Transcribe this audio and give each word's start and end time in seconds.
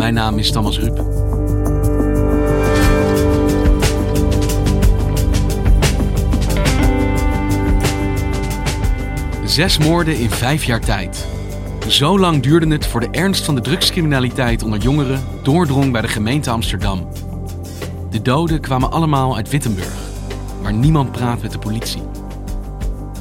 Mijn 0.00 0.14
naam 0.14 0.38
is 0.38 0.52
Thomas 0.52 0.78
Rup. 0.78 1.04
Zes 9.44 9.78
moorden 9.78 10.18
in 10.18 10.30
vijf 10.30 10.64
jaar 10.64 10.80
tijd. 10.80 11.26
Zo 11.88 12.18
lang 12.18 12.42
duurde 12.42 12.68
het 12.68 12.86
voor 12.86 13.00
de 13.00 13.08
ernst 13.10 13.44
van 13.44 13.54
de 13.54 13.60
drugscriminaliteit 13.60 14.62
onder 14.62 14.78
jongeren 14.78 15.20
doordrong 15.42 15.92
bij 15.92 16.00
de 16.00 16.08
gemeente 16.08 16.50
Amsterdam. 16.50 17.08
De 18.10 18.22
doden 18.22 18.60
kwamen 18.60 18.90
allemaal 18.90 19.36
uit 19.36 19.50
Wittenburg, 19.50 19.98
waar 20.62 20.74
niemand 20.74 21.12
praat 21.12 21.42
met 21.42 21.52
de 21.52 21.58
politie. 21.58 22.02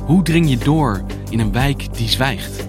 Hoe 0.06 0.24
dring 0.24 0.50
je 0.50 0.58
door 0.58 1.04
in 1.30 1.40
een 1.40 1.52
wijk 1.52 1.94
die 1.94 2.10
zwijgt? 2.10 2.69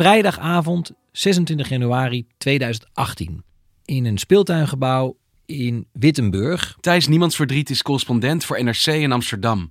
Vrijdagavond 0.00 0.92
26 1.12 1.68
januari 1.68 2.26
2018. 2.38 3.42
In 3.84 4.04
een 4.04 4.18
speeltuingebouw 4.18 5.16
in 5.46 5.86
Wittenburg. 5.92 6.76
Thijs 6.80 7.08
Niemands 7.08 7.36
Verdriet 7.36 7.70
is 7.70 7.82
correspondent 7.82 8.44
voor 8.44 8.64
NRC 8.64 8.86
in 8.86 9.12
Amsterdam. 9.12 9.70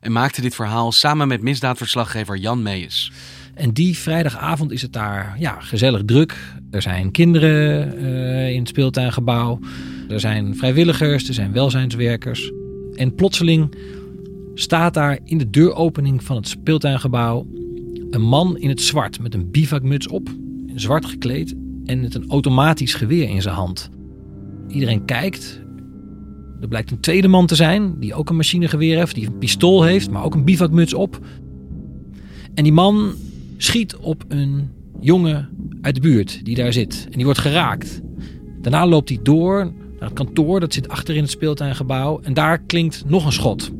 En 0.00 0.12
maakte 0.12 0.40
dit 0.40 0.54
verhaal 0.54 0.92
samen 0.92 1.28
met 1.28 1.42
misdaadverslaggever 1.42 2.36
Jan 2.36 2.62
Meijers. 2.62 3.12
En 3.54 3.72
die 3.72 3.98
vrijdagavond 3.98 4.72
is 4.72 4.82
het 4.82 4.92
daar 4.92 5.34
ja, 5.38 5.60
gezellig 5.60 6.04
druk. 6.04 6.38
Er 6.70 6.82
zijn 6.82 7.10
kinderen 7.10 7.94
uh, 8.02 8.50
in 8.50 8.58
het 8.58 8.68
speeltuingebouw. 8.68 9.58
Er 10.08 10.20
zijn 10.20 10.56
vrijwilligers, 10.56 11.28
er 11.28 11.34
zijn 11.34 11.52
welzijnswerkers. 11.52 12.52
En 12.94 13.14
plotseling 13.14 13.74
staat 14.54 14.94
daar 14.94 15.18
in 15.24 15.38
de 15.38 15.50
deuropening 15.50 16.24
van 16.24 16.36
het 16.36 16.48
speeltuingebouw 16.48 17.46
een 18.14 18.22
man 18.22 18.58
in 18.58 18.68
het 18.68 18.80
zwart 18.80 19.20
met 19.20 19.34
een 19.34 19.50
bivakmuts 19.50 20.08
op, 20.08 20.28
zwart 20.74 21.06
gekleed 21.06 21.54
en 21.84 22.00
met 22.00 22.14
een 22.14 22.28
automatisch 22.28 22.94
geweer 22.94 23.28
in 23.28 23.42
zijn 23.42 23.54
hand. 23.54 23.90
Iedereen 24.68 25.04
kijkt. 25.04 25.60
Er 26.60 26.68
blijkt 26.68 26.90
een 26.90 27.00
tweede 27.00 27.28
man 27.28 27.46
te 27.46 27.54
zijn 27.54 27.98
die 28.00 28.14
ook 28.14 28.30
een 28.30 28.36
machinegeweer 28.36 28.96
heeft, 28.98 29.14
die 29.14 29.26
een 29.26 29.38
pistool 29.38 29.82
heeft, 29.82 30.10
maar 30.10 30.24
ook 30.24 30.34
een 30.34 30.44
bivakmuts 30.44 30.94
op. 30.94 31.18
En 32.54 32.62
die 32.62 32.72
man 32.72 33.12
schiet 33.56 33.96
op 33.96 34.24
een 34.28 34.70
jongen 35.00 35.48
uit 35.80 35.94
de 35.94 36.00
buurt 36.00 36.44
die 36.44 36.54
daar 36.54 36.72
zit 36.72 37.04
en 37.04 37.16
die 37.16 37.24
wordt 37.24 37.40
geraakt. 37.40 38.00
Daarna 38.60 38.86
loopt 38.86 39.08
hij 39.08 39.18
door 39.22 39.64
naar 39.64 40.08
het 40.08 40.12
kantoor, 40.12 40.60
dat 40.60 40.72
zit 40.72 40.88
achter 40.88 41.14
in 41.14 41.22
het 41.22 41.30
speeltuingebouw 41.30 42.20
en 42.20 42.34
daar 42.34 42.58
klinkt 42.58 43.04
nog 43.06 43.24
een 43.24 43.32
schot. 43.32 43.70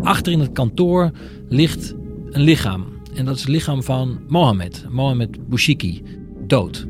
Achter 0.00 0.32
in 0.32 0.40
het 0.40 0.52
kantoor 0.52 1.10
ligt 1.48 1.94
een 2.36 2.42
lichaam. 2.42 2.86
En 3.14 3.24
dat 3.24 3.34
is 3.34 3.40
het 3.40 3.50
lichaam 3.50 3.82
van 3.82 4.20
Mohammed, 4.28 4.86
Mohammed 4.90 5.48
Bouchiki, 5.48 6.02
dood. 6.46 6.86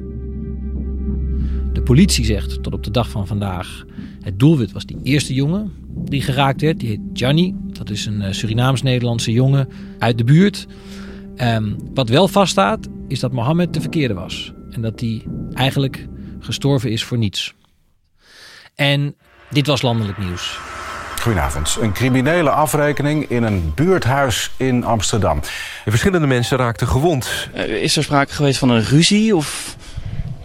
De 1.73 1.83
politie 1.85 2.25
zegt 2.25 2.63
tot 2.63 2.73
op 2.73 2.85
de 2.85 2.91
dag 2.91 3.11
van 3.11 3.27
vandaag: 3.27 3.85
het 4.21 4.39
doelwit 4.39 4.73
was 4.73 4.87
die 4.87 4.99
eerste 5.03 5.35
jongen 5.35 5.73
die 5.89 6.23
geraakt 6.23 6.61
werd. 6.61 6.81
Die 6.81 6.89
heet. 6.89 7.55
Dat 7.77 7.91
is 7.91 8.07
een 8.07 8.35
Surinaams-Nederlandse 8.35 9.33
jongen 9.33 9.69
uit 9.99 10.19
de 10.19 10.25
buurt. 10.25 10.67
Um, 11.37 11.77
wat 11.95 12.09
wel 12.09 12.29
vaststaat, 12.29 12.89
is 13.09 13.21
dat 13.21 13.33
Mohammed 13.33 13.75
de 13.75 13.81
verkeerde 13.81 14.15
was. 14.15 14.53
En 14.71 14.83
dat 14.83 15.01
hij 15.01 15.23
eigenlijk 15.53 16.07
gestorven 16.39 16.91
is 16.91 17.05
voor 17.05 17.19
niets. 17.19 17.55
En 18.75 19.17
dit 19.51 19.67
was 19.67 19.83
landelijk 19.83 20.19
nieuws. 20.19 20.59
Goedenavond. 21.27 21.79
Een 21.81 21.93
criminele 21.93 22.51
afrekening 22.51 23.29
in 23.29 23.43
een 23.43 23.73
buurthuis 23.75 24.51
in 24.57 24.85
Amsterdam. 24.85 25.41
En 25.85 25.91
verschillende 25.91 26.27
mensen 26.27 26.59
raakten 26.59 26.89
gewond. 26.89 27.49
Uh, 27.55 27.83
is 27.83 27.97
er 27.97 28.03
sprake 28.03 28.33
geweest 28.33 28.59
van 28.59 28.69
een 28.69 28.83
ruzie? 28.83 29.37
Of? 29.37 29.77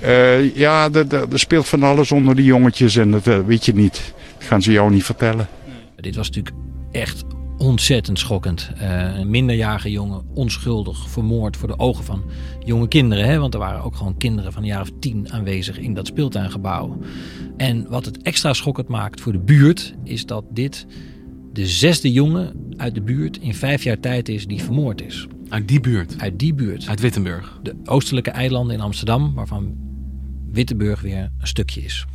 Uh, 0.03 0.55
ja, 0.55 0.89
er 0.91 1.39
speelt 1.39 1.67
van 1.67 1.83
alles 1.83 2.11
onder 2.11 2.35
die 2.35 2.45
jongetjes 2.45 2.95
en 2.95 3.11
dat 3.11 3.27
uh, 3.27 3.39
weet 3.39 3.65
je 3.65 3.73
niet. 3.73 4.13
Dat 4.37 4.47
gaan 4.47 4.61
ze 4.61 4.71
jou 4.71 4.91
niet 4.91 5.03
vertellen. 5.03 5.47
Dit 5.95 6.15
was 6.15 6.27
natuurlijk 6.27 6.55
echt 6.91 7.23
ontzettend 7.57 8.19
schokkend. 8.19 8.71
een 8.77 9.29
minderjarige 9.29 9.91
jongen, 9.91 10.21
onschuldig, 10.33 11.09
vermoord 11.09 11.57
voor 11.57 11.67
de 11.67 11.79
ogen 11.79 12.03
van 12.03 12.23
jonge 12.65 12.87
kinderen. 12.87 13.25
Hè? 13.25 13.39
Want 13.39 13.53
er 13.53 13.59
waren 13.59 13.83
ook 13.83 13.95
gewoon 13.95 14.17
kinderen 14.17 14.53
van 14.53 14.61
een 14.61 14.67
jaar 14.67 14.81
of 14.81 14.89
tien 14.99 15.31
aanwezig 15.31 15.77
in 15.77 15.93
dat 15.93 16.07
speeltuingebouw. 16.07 16.97
En 17.61 17.89
wat 17.89 18.05
het 18.05 18.21
extra 18.21 18.53
schokkend 18.53 18.87
maakt 18.87 19.21
voor 19.21 19.31
de 19.31 19.39
buurt, 19.39 19.93
is 20.03 20.25
dat 20.25 20.45
dit 20.49 20.85
de 21.53 21.67
zesde 21.67 22.11
jongen 22.11 22.73
uit 22.77 22.95
de 22.95 23.01
buurt 23.01 23.37
in 23.37 23.53
vijf 23.53 23.83
jaar 23.83 23.99
tijd 23.99 24.29
is 24.29 24.47
die 24.47 24.63
vermoord 24.63 25.01
is. 25.01 25.27
Uit 25.49 25.67
die 25.67 25.79
buurt? 25.79 26.15
Uit 26.17 26.39
die 26.39 26.53
buurt. 26.53 26.87
Uit 26.87 26.99
Wittenburg? 26.99 27.59
De 27.63 27.75
oostelijke 27.85 28.31
eilanden 28.31 28.75
in 28.75 28.81
Amsterdam, 28.81 29.33
waarvan 29.33 29.77
Wittenburg 30.51 31.01
weer 31.01 31.31
een 31.39 31.47
stukje 31.47 31.81
is. 31.81 32.05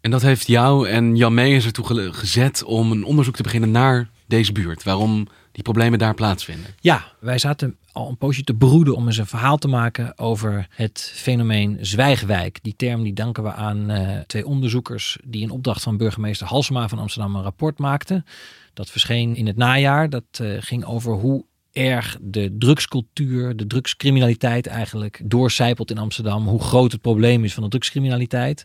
En 0.00 0.10
dat 0.10 0.22
heeft 0.22 0.46
jou 0.46 0.88
en 0.88 1.16
Jan 1.16 1.34
Meijers 1.34 1.66
ertoe 1.66 2.12
gezet 2.12 2.64
om 2.64 2.92
een 2.92 3.04
onderzoek 3.04 3.36
te 3.36 3.42
beginnen 3.42 3.70
naar 3.70 4.10
deze 4.26 4.52
buurt. 4.52 4.82
Waarom 4.82 5.26
die 5.52 5.62
problemen 5.62 5.98
daar 5.98 6.14
plaatsvinden. 6.14 6.74
Ja, 6.80 7.12
wij 7.20 7.38
zaten 7.38 7.76
al 7.96 8.08
een 8.08 8.16
poosje 8.16 8.42
te 8.42 8.54
broeden 8.54 8.96
om 8.96 9.06
eens 9.06 9.16
een 9.16 9.26
verhaal 9.26 9.56
te 9.56 9.68
maken 9.68 10.18
over 10.18 10.66
het 10.70 11.12
fenomeen 11.14 11.78
zwijgwijk. 11.80 12.58
Die 12.62 12.74
term 12.76 13.02
die 13.02 13.12
danken 13.12 13.42
we 13.42 13.52
aan 13.52 13.90
uh, 13.90 14.18
twee 14.26 14.46
onderzoekers 14.46 15.18
die 15.24 15.42
in 15.42 15.50
opdracht 15.50 15.82
van 15.82 15.96
burgemeester 15.96 16.46
Halsema 16.46 16.88
van 16.88 16.98
Amsterdam 16.98 17.34
een 17.34 17.42
rapport 17.42 17.78
maakten. 17.78 18.24
Dat 18.74 18.90
verscheen 18.90 19.36
in 19.36 19.46
het 19.46 19.56
najaar. 19.56 20.10
Dat 20.10 20.24
uh, 20.42 20.56
ging 20.60 20.84
over 20.84 21.12
hoe 21.12 21.44
erg 21.72 22.16
de 22.20 22.56
drugscultuur, 22.58 23.56
de 23.56 23.66
drugscriminaliteit 23.66 24.66
eigenlijk 24.66 25.20
doorcijpelt 25.24 25.90
in 25.90 25.98
Amsterdam. 25.98 26.46
Hoe 26.46 26.62
groot 26.62 26.92
het 26.92 27.00
probleem 27.00 27.44
is 27.44 27.54
van 27.54 27.62
de 27.62 27.68
drugscriminaliteit. 27.68 28.64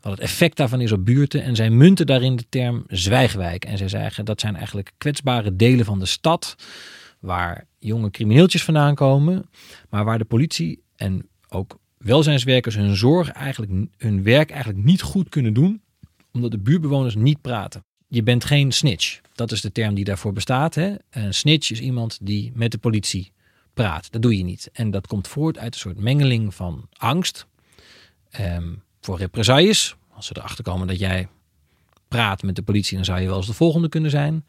Wat 0.00 0.12
het 0.12 0.20
effect 0.20 0.56
daarvan 0.56 0.80
is 0.80 0.92
op 0.92 1.04
buurten. 1.04 1.42
En 1.42 1.56
zij 1.56 1.70
munten 1.70 2.06
daarin 2.06 2.36
de 2.36 2.46
term 2.48 2.84
zwijgwijk. 2.88 3.64
En 3.64 3.78
zij 3.78 3.88
zeggen 3.88 4.24
dat 4.24 4.40
zijn 4.40 4.56
eigenlijk 4.56 4.92
kwetsbare 4.98 5.56
delen 5.56 5.84
van 5.84 5.98
de 5.98 6.06
stad. 6.06 6.56
Waar 7.18 7.66
jonge 7.78 8.10
crimineeltjes 8.10 8.64
vandaan 8.64 8.94
komen. 8.94 9.50
Maar 9.88 10.04
waar 10.04 10.18
de 10.18 10.24
politie 10.24 10.82
en 10.96 11.28
ook 11.48 11.78
welzijnswerkers 11.98 12.74
hun 12.74 12.96
zorg 12.96 13.30
eigenlijk, 13.30 13.88
hun 13.96 14.22
werk 14.22 14.50
eigenlijk 14.50 14.84
niet 14.84 15.02
goed 15.02 15.28
kunnen 15.28 15.52
doen. 15.52 15.82
Omdat 16.32 16.50
de 16.50 16.58
buurtbewoners 16.58 17.14
niet 17.14 17.40
praten. 17.40 17.82
Je 18.08 18.22
bent 18.22 18.44
geen 18.44 18.72
snitch. 18.72 19.20
Dat 19.34 19.52
is 19.52 19.60
de 19.60 19.72
term 19.72 19.94
die 19.94 20.04
daarvoor 20.04 20.32
bestaat. 20.32 20.74
Hè? 20.74 20.94
Een 21.10 21.34
snitch 21.34 21.70
is 21.70 21.80
iemand 21.80 22.18
die 22.22 22.52
met 22.54 22.70
de 22.70 22.78
politie 22.78 23.32
praat. 23.74 24.12
Dat 24.12 24.22
doe 24.22 24.36
je 24.36 24.44
niet. 24.44 24.70
En 24.72 24.90
dat 24.90 25.06
komt 25.06 25.28
voort 25.28 25.58
uit 25.58 25.74
een 25.74 25.80
soort 25.80 26.00
mengeling 26.00 26.54
van 26.54 26.88
angst. 26.92 27.46
Um, 28.40 28.82
voor 29.00 29.18
represailles. 29.18 29.96
Als 30.10 30.26
ze 30.26 30.34
erachter 30.36 30.64
komen 30.64 30.86
dat 30.86 30.98
jij 30.98 31.28
praat 32.08 32.42
met 32.42 32.56
de 32.56 32.62
politie, 32.62 32.96
dan 32.96 33.04
zou 33.04 33.20
je 33.20 33.26
wel 33.26 33.36
eens 33.36 33.46
de 33.46 33.54
volgende 33.54 33.88
kunnen 33.88 34.10
zijn. 34.10 34.46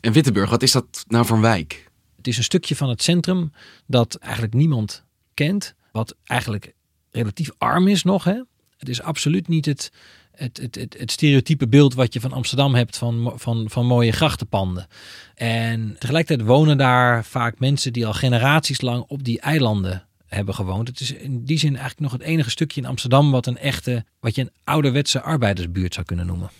En 0.00 0.12
Wittenburg, 0.12 0.50
wat 0.50 0.62
is 0.62 0.72
dat 0.72 1.04
nou 1.08 1.26
voor 1.26 1.36
een 1.36 1.42
wijk? 1.42 1.87
Het 2.18 2.26
is 2.26 2.36
een 2.36 2.42
stukje 2.42 2.76
van 2.76 2.88
het 2.88 3.02
centrum 3.02 3.52
dat 3.86 4.14
eigenlijk 4.14 4.54
niemand 4.54 5.04
kent. 5.34 5.74
Wat 5.92 6.14
eigenlijk 6.24 6.74
relatief 7.10 7.50
arm 7.58 7.88
is 7.88 8.02
nog. 8.02 8.24
Hè? 8.24 8.42
Het 8.76 8.88
is 8.88 9.02
absoluut 9.02 9.48
niet 9.48 9.66
het 9.66 9.90
het, 10.38 10.56
het, 10.56 10.74
het, 10.74 10.96
het 10.98 11.10
stereotype 11.10 11.68
beeld 11.68 11.94
wat 11.94 12.12
je 12.12 12.20
van 12.20 12.32
Amsterdam 12.32 12.74
hebt 12.74 12.98
van, 12.98 13.32
van, 13.36 13.70
van 13.70 13.86
mooie 13.86 14.12
grachtenpanden. 14.12 14.86
En 15.34 15.96
tegelijkertijd 15.98 16.48
wonen 16.48 16.78
daar 16.78 17.24
vaak 17.24 17.58
mensen 17.58 17.92
die 17.92 18.06
al 18.06 18.12
generaties 18.12 18.80
lang 18.80 19.04
op 19.08 19.24
die 19.24 19.40
eilanden 19.40 20.06
hebben 20.26 20.54
gewoond. 20.54 20.88
Het 20.88 21.00
is 21.00 21.12
in 21.12 21.44
die 21.44 21.58
zin 21.58 21.76
eigenlijk 21.76 22.00
nog 22.00 22.12
het 22.12 22.22
enige 22.22 22.50
stukje 22.50 22.80
in 22.80 22.86
Amsterdam 22.86 23.30
wat 23.30 23.46
een 23.46 23.58
echte, 23.58 24.04
wat 24.20 24.34
je 24.34 24.40
een 24.40 24.52
ouderwetse 24.64 25.20
arbeidersbuurt 25.22 25.94
zou 25.94 26.06
kunnen 26.06 26.26
noemen. 26.26 26.50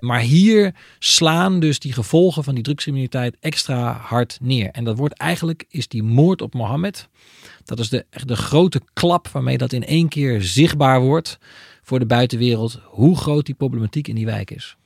Maar 0.00 0.20
hier 0.20 0.74
slaan 0.98 1.60
dus 1.60 1.78
die 1.78 1.92
gevolgen 1.92 2.44
van 2.44 2.54
die 2.54 2.62
drugscriminaliteit 2.62 3.36
extra 3.40 3.92
hard 3.92 4.38
neer. 4.42 4.68
En 4.70 4.84
dat 4.84 4.96
wordt 4.96 5.14
eigenlijk, 5.14 5.64
is 5.68 5.88
die 5.88 6.02
moord 6.02 6.42
op 6.42 6.54
Mohammed. 6.54 7.08
Dat 7.64 7.78
is 7.78 7.88
de, 7.88 8.06
de 8.24 8.36
grote 8.36 8.80
klap 8.92 9.28
waarmee 9.28 9.58
dat 9.58 9.72
in 9.72 9.84
één 9.84 10.08
keer 10.08 10.42
zichtbaar 10.42 11.00
wordt 11.00 11.38
voor 11.82 11.98
de 11.98 12.06
buitenwereld. 12.06 12.80
Hoe 12.84 13.16
groot 13.16 13.46
die 13.46 13.54
problematiek 13.54 14.08
in 14.08 14.14
die 14.14 14.26
wijk 14.26 14.50
is. 14.50 14.76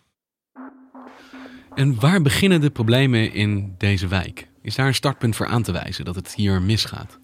En 1.74 2.00
waar 2.00 2.22
beginnen 2.22 2.60
de 2.60 2.70
problemen 2.70 3.32
in 3.32 3.74
deze 3.78 4.06
wijk? 4.06 4.48
Is 4.62 4.74
daar 4.74 4.86
een 4.86 4.94
startpunt 4.94 5.36
voor 5.36 5.46
aan 5.46 5.62
te 5.62 5.72
wijzen 5.72 6.04
dat 6.04 6.14
het 6.14 6.34
hier 6.34 6.62
misgaat? 6.62 7.18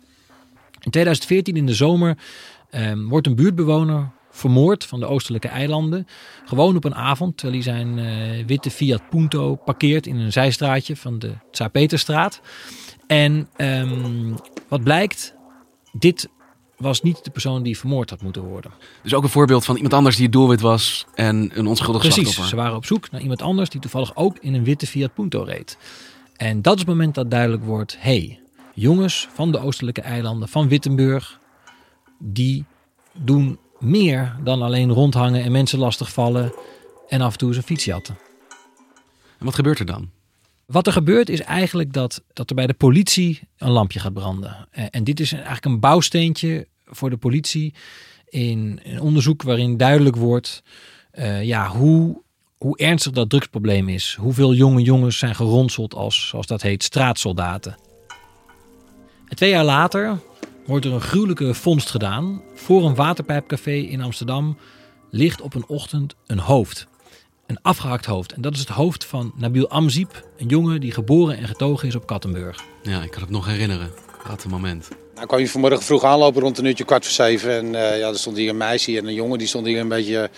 In 0.81 0.91
2014 0.91 1.57
in 1.57 1.67
de 1.67 1.75
zomer 1.75 2.19
ehm, 2.71 3.05
wordt 3.05 3.27
een 3.27 3.35
buurtbewoner 3.35 4.11
vermoord 4.41 4.85
van 4.85 5.01
de 5.01 5.07
oostelijke 5.07 5.49
eilanden. 5.49 6.07
Gewoon 6.45 6.77
op 6.77 6.85
een 6.85 6.95
avond, 6.95 7.37
terwijl 7.37 7.63
hij 7.63 7.73
zijn 7.73 7.99
uh, 7.99 8.47
witte 8.47 8.71
Fiat 8.71 9.09
Punto 9.11 9.55
parkeert 9.55 10.07
in 10.07 10.17
een 10.17 10.33
zijstraatje 10.33 10.97
van 10.97 11.19
de 11.19 11.33
Tsaar-Peterstraat. 11.51 12.41
En 13.07 13.49
um, 13.57 14.35
wat 14.69 14.83
blijkt, 14.83 15.35
dit 15.93 16.29
was 16.77 17.03
niet 17.03 17.25
de 17.25 17.31
persoon 17.31 17.63
die 17.63 17.79
vermoord 17.79 18.11
had 18.11 18.23
moeten 18.23 18.43
worden. 18.43 18.73
Dus 19.03 19.15
ook 19.15 19.23
een 19.23 19.29
voorbeeld 19.29 19.65
van 19.65 19.75
iemand 19.75 19.95
anders 19.95 20.17
die 20.17 20.25
het 20.25 20.33
doelwit 20.33 20.61
was 20.61 21.07
en 21.15 21.51
een 21.55 21.67
onschuldig 21.67 22.01
Precies, 22.01 22.23
slachtoffer. 22.23 22.49
ze 22.49 22.57
waren 22.57 22.77
op 22.77 22.87
zoek 22.87 23.11
naar 23.11 23.21
iemand 23.21 23.43
anders 23.43 23.71
die 23.71 23.81
toevallig 23.81 24.17
ook 24.17 24.39
in 24.39 24.55
een 24.55 24.65
witte 24.65 24.87
Fiat 24.87 25.15
Punto 25.15 25.43
reed. 25.43 25.79
En 26.37 26.63
dat 26.63 26.75
is 26.75 26.81
het 26.81 26.89
moment 26.89 27.15
dat 27.15 27.31
duidelijk 27.31 27.65
wordt, 27.65 27.97
hey, 27.99 28.41
jongens 28.75 29.29
van 29.33 29.53
de 29.53 29.59
oostelijke 29.59 30.01
eilanden, 30.01 30.49
van 30.49 30.69
Wittenburg, 30.69 31.41
die 32.19 32.65
doen 33.13 33.59
meer 33.81 34.37
dan 34.45 34.63
alleen 34.63 34.93
rondhangen 34.93 35.43
en 35.43 35.53
mensen 35.53 35.79
lastigvallen 35.79 36.53
en 37.09 37.21
af 37.21 37.33
en 37.33 37.39
toe 37.39 37.49
eens 37.49 37.57
een 37.57 37.63
fiets 37.63 37.85
jatten. 37.85 38.19
En 39.39 39.45
wat 39.45 39.55
gebeurt 39.55 39.79
er 39.79 39.87
dan? 39.87 40.11
Wat 40.67 40.87
er 40.87 40.93
gebeurt 40.93 41.29
is 41.29 41.41
eigenlijk 41.41 41.93
dat, 41.93 42.23
dat 42.33 42.49
er 42.51 42.57
bij 42.57 42.67
de 42.67 42.75
politie 42.75 43.41
een 43.57 43.71
lampje 43.71 44.01
gaat 44.01 44.13
branden. 44.13 44.69
Eh, 44.71 44.85
En 44.91 45.05
dit 45.05 45.21
is 45.21 45.33
eigenlijk 45.33 45.65
een 45.65 45.81
bouwsteentje 45.81 46.67
voor 46.85 47.11
de 47.11 47.17
politie 47.17 47.75
in 48.29 48.81
een 48.83 49.01
onderzoek 49.01 49.43
waarin 49.43 49.77
duidelijk 49.77 50.17
wordt 50.17 50.63
uh, 51.13 51.43
ja, 51.45 51.69
hoe, 51.69 52.23
hoe 52.59 52.79
ernstig 52.79 53.13
dat 53.13 53.31
drugsprobleem 53.31 53.89
is. 53.89 54.17
Hoeveel 54.21 54.55
jonge 54.55 54.83
jongens 54.83 55.19
zijn 55.19 55.35
geronseld 55.35 55.95
als, 55.95 56.29
zoals 56.29 56.47
dat 56.47 56.63
heet, 56.63 56.83
straatsoldaten. 56.83 57.77
En 59.29 59.37
twee 59.37 59.51
jaar 59.51 59.65
later 59.65 60.19
wordt 60.67 60.85
er 60.85 60.93
een 60.93 61.01
gruwelijke 61.01 61.55
vondst 61.55 61.91
gedaan. 61.91 62.43
Voor 62.55 62.85
een 62.85 62.95
waterpijpcafé 62.95 63.75
in 63.75 64.03
Amsterdam 64.03 64.57
ligt 65.11 65.41
op 65.41 65.55
een 65.55 65.65
ochtend 65.67 66.15
een 66.27 66.39
hoofd. 66.39 66.87
Een 67.47 67.59
afgehakt 67.63 68.07
hoofd. 68.07 68.33
En 68.33 68.41
dat 68.43 68.55
is 68.55 68.61
het 68.61 68.69
hoofd 68.69 69.05
van 69.05 69.33
Nabil 69.37 69.69
Amziep, 69.69 70.27
een 70.39 70.49
jongen 70.49 70.81
die 70.81 70.93
geboren 70.93 71.37
en 71.37 71.47
getogen 71.47 71.89
is 71.89 71.95
op 71.95 72.07
Kattenburg. 72.07 72.65
Ja, 72.83 73.03
ik 73.03 73.11
kan 73.11 73.23
het 73.23 73.31
nog 73.31 73.47
herinneren. 73.47 73.91
Dat 74.29 74.47
moment. 74.49 74.89
Nou 75.15 75.27
kwam 75.27 75.41
je 75.41 75.49
vanmorgen 75.49 75.83
vroeg 75.83 76.05
aanlopen 76.05 76.43
rond 76.43 76.59
een 76.59 76.65
uurtje 76.65 76.85
kwart 76.85 77.05
voor 77.05 77.15
zeven. 77.15 77.57
En 77.57 77.67
uh, 77.67 77.99
ja, 77.99 78.09
er 78.09 78.19
stond 78.19 78.37
hier 78.37 78.49
een 78.49 78.57
meisje 78.57 78.99
en 78.99 79.07
een 79.07 79.15
jongen. 79.15 79.39
Die 79.39 79.47
stond 79.47 79.67
hier 79.67 79.81
een 79.81 79.89
beetje... 79.89 80.31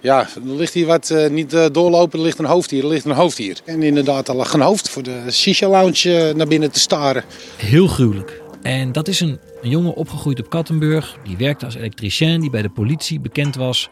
Ja, 0.00 0.20
er 0.20 0.56
ligt 0.56 0.74
hier 0.74 0.86
wat 0.86 1.10
uh, 1.10 1.28
niet 1.30 1.54
uh, 1.54 1.66
doorlopen. 1.72 2.18
Er 2.18 2.24
ligt 2.24 2.38
een 2.38 2.44
hoofd 2.44 2.70
hier. 2.70 2.82
Er 2.82 2.88
ligt 2.88 3.04
een 3.04 3.12
hoofd 3.12 3.38
hier. 3.38 3.60
En 3.64 3.82
inderdaad, 3.82 4.28
er 4.28 4.34
lag 4.34 4.52
een 4.52 4.60
hoofd 4.60 4.88
voor 4.88 5.02
de 5.02 5.30
shisha 5.30 5.68
lounge 5.68 6.32
naar 6.36 6.46
binnen 6.46 6.70
te 6.70 6.80
staren. 6.80 7.24
Heel 7.56 7.86
gruwelijk. 7.86 8.43
En 8.64 8.92
dat 8.92 9.08
is 9.08 9.20
een, 9.20 9.38
jongen 9.62 9.94
opgegroeid 9.94 10.40
op 10.40 10.50
Kattenburg. 10.50 11.18
Die 11.24 11.36
werkte 11.36 11.64
als 11.64 11.74
elektricien. 11.74 12.40
Die 12.40 12.50
bij 12.50 12.62
de 12.62 12.68
politie 12.68 13.20
bekend 13.20 13.54
was. 13.54 13.88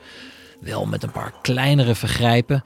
Wel 0.60 0.86
met 0.86 1.02
een 1.02 1.10
paar 1.10 1.32
kleinere 1.42 1.94
vergrijpen. 1.94 2.62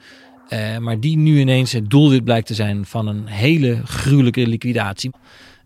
Uh, 0.49 0.77
maar 0.77 0.99
die 0.99 1.17
nu 1.17 1.39
ineens 1.39 1.71
het 1.71 1.89
doelwit 1.89 2.23
blijkt 2.23 2.47
te 2.47 2.53
zijn 2.53 2.85
van 2.85 3.07
een 3.07 3.27
hele 3.27 3.81
gruwelijke 3.85 4.47
liquidatie. 4.47 5.11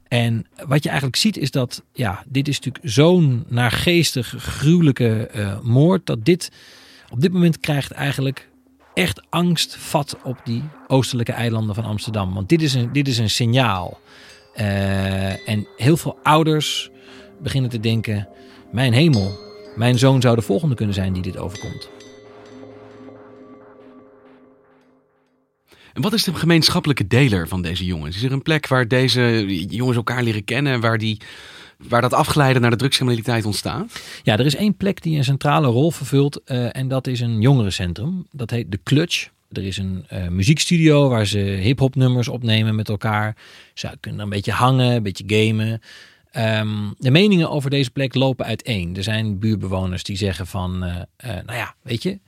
En 0.08 0.46
wat 0.68 0.84
je 0.84 0.90
eigenlijk 0.90 1.18
ziet 1.18 1.38
is 1.38 1.52
dat, 1.52 1.84
ja, 1.94 2.24
dit 2.28 2.48
is 2.48 2.60
natuurlijk 2.60 2.94
zo'n 2.94 3.46
naargeestig, 3.48 4.36
gruwelijke 4.38 5.30
uh, 5.36 5.60
moord. 5.60 6.06
Dat 6.06 6.26
dit 6.26 6.52
op 7.10 7.22
dit 7.22 7.34
moment 7.34 7.60
krijgt 7.60 7.92
eigenlijk 7.92 8.50
echt 8.94 9.22
angst 9.30 9.76
vat 9.78 10.18
op 10.24 10.42
die 10.44 10.64
oostelijke 10.88 11.32
eilanden 11.32 11.76
van 11.76 11.84
Amsterdam. 11.84 12.34
Want 12.34 12.50
dit 12.50 12.62
is 12.62 12.74
een, 12.74 12.94
dit 12.94 13.08
is 13.08 13.18
een 13.18 13.30
signaal. 13.30 14.00
Uh, 14.56 15.50
en 15.50 15.68
heel 15.78 15.98
veel 15.98 16.20
ouders 16.24 16.90
beginnen 17.42 17.70
te 17.70 17.80
denken: 17.80 18.28
mijn 18.72 18.94
hemel, 18.94 19.40
mijn 19.76 19.98
zoon 20.00 20.22
zou 20.22 20.36
de 20.36 20.42
volgende 20.42 20.76
kunnen 20.76 20.96
zijn 20.96 21.14
die 21.14 21.22
dit 21.22 21.38
overkomt. 21.38 21.90
En 25.94 26.02
wat 26.02 26.14
is 26.14 26.24
de 26.24 26.34
gemeenschappelijke 26.34 27.08
deler 27.08 27.48
van 27.48 27.62
deze 27.62 27.86
jongens? 27.86 28.16
Is 28.16 28.24
er 28.24 28.32
een 28.32 28.42
plek 28.42 28.68
waar 28.68 28.88
deze 28.88 29.46
jongens 29.70 29.98
elkaar 29.98 30.24
leren 30.24 30.44
kennen, 30.44 30.80
waar, 30.80 30.98
die, 30.98 31.22
waar 31.78 32.02
dat 32.02 32.14
afgeleiden 32.14 32.62
naar 32.62 32.72
de 32.72 32.78
drugscriminaliteit 32.78 33.46
ontstaat? 33.46 34.02
Ja, 34.24 34.38
er 34.38 34.46
is 34.46 34.56
één 34.56 34.76
plek 34.76 35.02
die 35.02 35.18
een 35.18 35.24
centrale 35.24 35.68
rol 35.68 35.92
vervult 35.92 36.42
uh, 36.46 36.76
en 36.76 36.88
dat 36.88 37.08
is 37.08 37.20
een 37.20 37.42
jongerencentrum. 37.42 38.28
Dat 38.32 38.50
heet 38.50 38.72
de 38.72 38.80
Clutch. 38.84 39.30
Er 39.52 39.64
is 39.64 39.78
een 39.78 40.06
uh, 40.14 40.28
muziekstudio 40.28 41.10
waar 41.10 41.26
ze 41.26 41.40
hip-hop 41.40 41.96
nummers 41.96 42.28
opnemen 42.28 42.76
met 42.76 42.90
elkaar. 42.90 43.38
Ze 43.74 43.90
kunnen 44.00 44.22
een 44.22 44.30
beetje 44.30 44.52
hangen, 44.52 44.96
een 44.96 45.04
beetje 45.04 45.24
gamen. 45.28 45.82
Um, 46.38 46.94
de 46.98 47.12
meningen 47.12 47.50
over 47.50 47.70
deze 47.70 47.92
plek 47.92 48.16
lopen 48.16 48.46
uiteen. 48.46 48.96
Er 48.96 49.04
zijn 49.04 49.40
buurbewoners 49.40 50.04
die 50.04 50.18
zeggen 50.18 50.48
van, 50.48 50.84
uh, 50.84 50.96
uh, 51.26 51.32
nou 51.46 51.58
ja, 51.58 51.76
weet 51.82 52.04
je, 52.04 52.20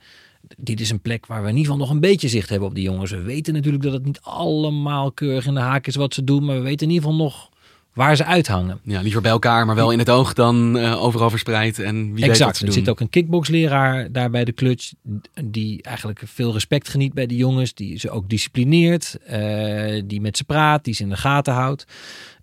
dit 0.56 0.80
is 0.80 0.90
een 0.90 1.00
plek 1.00 1.26
waar 1.26 1.42
we 1.42 1.48
in 1.48 1.56
ieder 1.56 1.72
geval 1.72 1.86
nog 1.86 1.94
een 1.94 2.00
beetje 2.00 2.28
zicht 2.28 2.48
hebben 2.48 2.68
op 2.68 2.74
die 2.74 2.84
jongens. 2.84 3.10
We 3.10 3.22
weten 3.22 3.54
natuurlijk 3.54 3.82
dat 3.82 3.92
het 3.92 4.04
niet 4.04 4.20
allemaal 4.22 5.12
keurig 5.12 5.46
in 5.46 5.54
de 5.54 5.60
haak 5.60 5.86
is 5.86 5.96
wat 5.96 6.14
ze 6.14 6.24
doen, 6.24 6.44
maar 6.44 6.56
we 6.56 6.62
weten 6.62 6.86
in 6.86 6.92
ieder 6.92 7.08
geval 7.08 7.24
nog 7.24 7.50
waar 7.94 8.16
ze 8.16 8.24
uithangen. 8.24 8.80
Ja, 8.82 9.00
liever 9.00 9.22
bij 9.22 9.30
elkaar, 9.30 9.66
maar 9.66 9.74
wel 9.74 9.90
in 9.90 9.98
het 9.98 10.10
oog 10.10 10.32
dan 10.32 10.76
uh, 10.76 11.02
overal 11.02 11.30
verspreid. 11.30 11.78
En 11.78 12.14
wie 12.14 12.24
exact. 12.24 12.38
weet 12.38 12.46
wat 12.46 12.56
ze 12.56 12.60
er 12.60 12.70
doen. 12.70 12.78
zit 12.78 12.88
ook 12.88 13.00
een 13.00 13.10
kickboxleraar 13.10 14.12
daar 14.12 14.30
bij 14.30 14.44
de 14.44 14.52
clutch 14.52 14.92
die 15.44 15.82
eigenlijk 15.82 16.22
veel 16.24 16.52
respect 16.52 16.88
geniet 16.88 17.12
bij 17.12 17.26
de 17.26 17.36
jongens, 17.36 17.74
die 17.74 17.98
ze 17.98 18.10
ook 18.10 18.28
disciplineert, 18.28 19.18
uh, 19.30 20.02
die 20.04 20.20
met 20.20 20.36
ze 20.36 20.44
praat, 20.44 20.84
die 20.84 20.94
ze 20.94 21.02
in 21.02 21.08
de 21.08 21.16
gaten 21.16 21.54
houdt. 21.54 21.84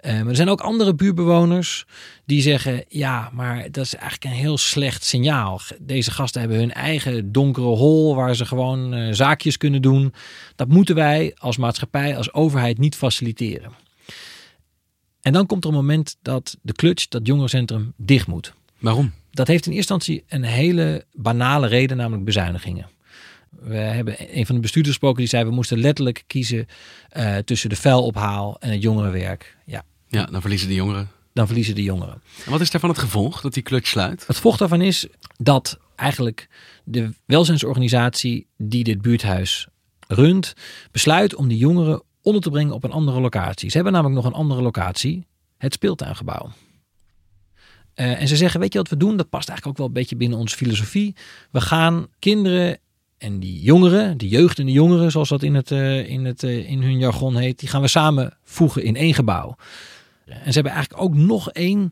Uh, 0.01 0.12
maar 0.12 0.27
er 0.27 0.36
zijn 0.36 0.50
ook 0.50 0.62
andere 0.62 0.96
buurtbewoners 0.96 1.86
die 2.25 2.41
zeggen: 2.41 2.84
ja, 2.88 3.29
maar 3.34 3.72
dat 3.72 3.86
is 3.86 3.96
eigenlijk 3.96 4.24
een 4.24 4.39
heel 4.41 4.58
slecht 4.58 5.03
signaal. 5.03 5.60
Deze 5.79 6.12
gasten 6.12 6.41
hebben 6.41 6.60
hun 6.60 6.74
eigen 6.74 7.31
donkere 7.31 7.65
hol 7.65 8.15
waar 8.15 8.36
ze 8.36 8.46
gewoon 8.46 9.15
zaakjes 9.15 9.58
kunnen 9.58 9.81
doen. 9.81 10.13
Dat 10.55 10.67
moeten 10.67 10.96
wij 10.96 11.36
als 11.38 11.58
maatschappij, 11.58 12.17
als 12.17 12.34
overheid 12.34 12.77
niet 12.77 12.96
faciliteren. 12.96 13.80
En 15.22 15.34
dan 15.34 15.46
komt 15.46 15.63
er 15.63 15.70
een 15.70 15.75
moment 15.75 16.18
dat 16.22 16.58
de 16.62 16.74
clutch, 16.74 17.08
dat 17.08 17.28
jongerencentrum, 17.28 17.94
dicht 17.98 18.28
moet. 18.28 18.54
Waarom? 18.80 19.13
Dat 19.32 19.48
heeft 19.48 19.66
in 19.66 19.72
eerste 19.72 19.94
instantie 19.94 20.24
een 20.28 20.44
hele 20.44 21.06
banale 21.13 21.68
reden, 21.68 21.98
namelijk 21.98 22.25
bezuinigingen. 22.25 22.90
We 23.50 23.75
hebben 23.75 24.16
een 24.38 24.46
van 24.46 24.56
de 24.56 24.62
bestuurders 24.62 24.96
gesproken 24.96 25.20
die 25.20 25.30
zei: 25.30 25.44
we 25.44 25.51
moesten 25.51 25.80
letterlijk 25.80 26.24
kiezen 26.28 26.68
uh, 27.18 27.38
tussen 27.38 27.70
de 27.70 27.75
vuilophaal 27.75 28.60
en 28.60 28.72
het 28.72 28.82
jongerenwerk. 28.82 29.58
Ja. 29.66 29.84
ja, 30.08 30.25
dan 30.25 30.42
verliezen 30.42 30.68
de 30.68 30.74
jongeren. 30.74 31.10
Dan 31.34 31.46
verliezen 31.46 31.75
de 31.75 31.84
jongeren. 31.84 32.22
En 32.46 32.51
wat 32.51 32.62
is 32.62 32.72
daarvan 32.72 32.90
het 32.90 33.00
gevolg 33.00 33.42
dat 33.42 33.54
die 33.54 33.63
clutch 33.63 33.88
sluit? 33.88 34.28
Het 34.28 34.36
gevolg 34.36 34.58
daarvan 34.58 34.82
is 34.82 35.08
dat 35.38 35.80
eigenlijk 35.96 36.48
de 36.84 37.13
welzijnsorganisatie 37.25 38.48
die 38.58 38.84
dit 38.84 39.01
buurthuis 39.01 39.68
runt, 40.08 40.54
besluit 40.92 41.36
om 41.36 41.48
die 41.48 41.58
jongeren 41.58 42.04
onder 42.22 42.42
te 42.42 42.50
brengen 42.50 42.74
op 42.74 42.84
een 42.84 42.92
andere 42.92 43.20
locatie. 43.20 43.70
Ze 43.70 43.75
hebben 43.75 43.94
namelijk 43.94 44.22
nog 44.22 44.32
een 44.32 44.40
andere 44.40 44.62
locatie, 44.62 45.25
het 45.58 45.74
speeltuingebouw. 45.74 46.51
Uh, 47.96 48.22
en 48.22 48.28
ze 48.28 48.36
zeggen, 48.36 48.60
weet 48.60 48.74
je 48.74 48.80
wat 48.80 48.90
we 48.90 48.98
doen? 48.98 49.18
Dat 49.18 49.30
past 49.30 49.50
eigenlijk 49.50 49.68
ook 49.68 49.78
wel 49.78 49.88
een 49.88 50.01
beetje 50.01 50.16
binnen 50.16 50.40
onze 50.40 50.56
filosofie. 50.56 51.16
We 51.51 51.62
gaan 51.62 52.08
kinderen 52.20 52.78
en 53.18 53.40
die 53.40 53.62
jongeren, 53.62 54.18
de 54.18 54.28
jeugd 54.28 54.60
en 54.60 54.66
de 54.66 54.72
jongeren, 54.72 55.12
zoals 55.12 55.30
dat 55.30 55.44
in, 55.44 55.56
het, 55.56 55.72
uh, 55.72 56.10
in, 56.10 56.25
het, 56.25 56.44
uh, 56.44 56.70
in 56.70 56.82
hun 56.82 56.98
jargon 56.98 57.36
heet, 57.36 57.60
die 57.60 57.70
gaan 57.70 57.82
we 57.82 57.88
samen 57.88 58.38
voegen 58.44 58.84
in 58.84 58.96
één 58.96 59.13
gebouw. 59.13 59.56
En 60.25 60.48
ze 60.48 60.54
hebben 60.54 60.72
eigenlijk 60.72 61.04
ook 61.04 61.16
nog 61.16 61.51
één 61.51 61.92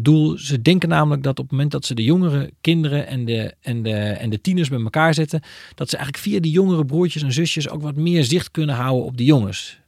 doel. 0.00 0.38
Ze 0.38 0.62
denken 0.62 0.88
namelijk 0.88 1.22
dat 1.22 1.38
op 1.38 1.44
het 1.44 1.52
moment 1.52 1.70
dat 1.70 1.86
ze 1.86 1.94
de 1.94 2.02
jongere 2.02 2.50
kinderen 2.60 3.06
en 3.06 3.24
de, 3.24 3.54
en, 3.60 3.82
de, 3.82 3.94
en 3.94 4.30
de 4.30 4.40
tieners 4.40 4.68
bij 4.68 4.80
elkaar 4.80 5.14
zetten, 5.14 5.40
dat 5.74 5.90
ze 5.90 5.96
eigenlijk 5.96 6.26
via 6.26 6.40
die 6.40 6.52
jongere 6.52 6.84
broertjes 6.84 7.22
en 7.22 7.32
zusjes 7.32 7.68
ook 7.68 7.82
wat 7.82 7.96
meer 7.96 8.24
zicht 8.24 8.50
kunnen 8.50 8.74
houden 8.74 9.04
op 9.04 9.16
de 9.16 9.24
jongens. 9.24 9.78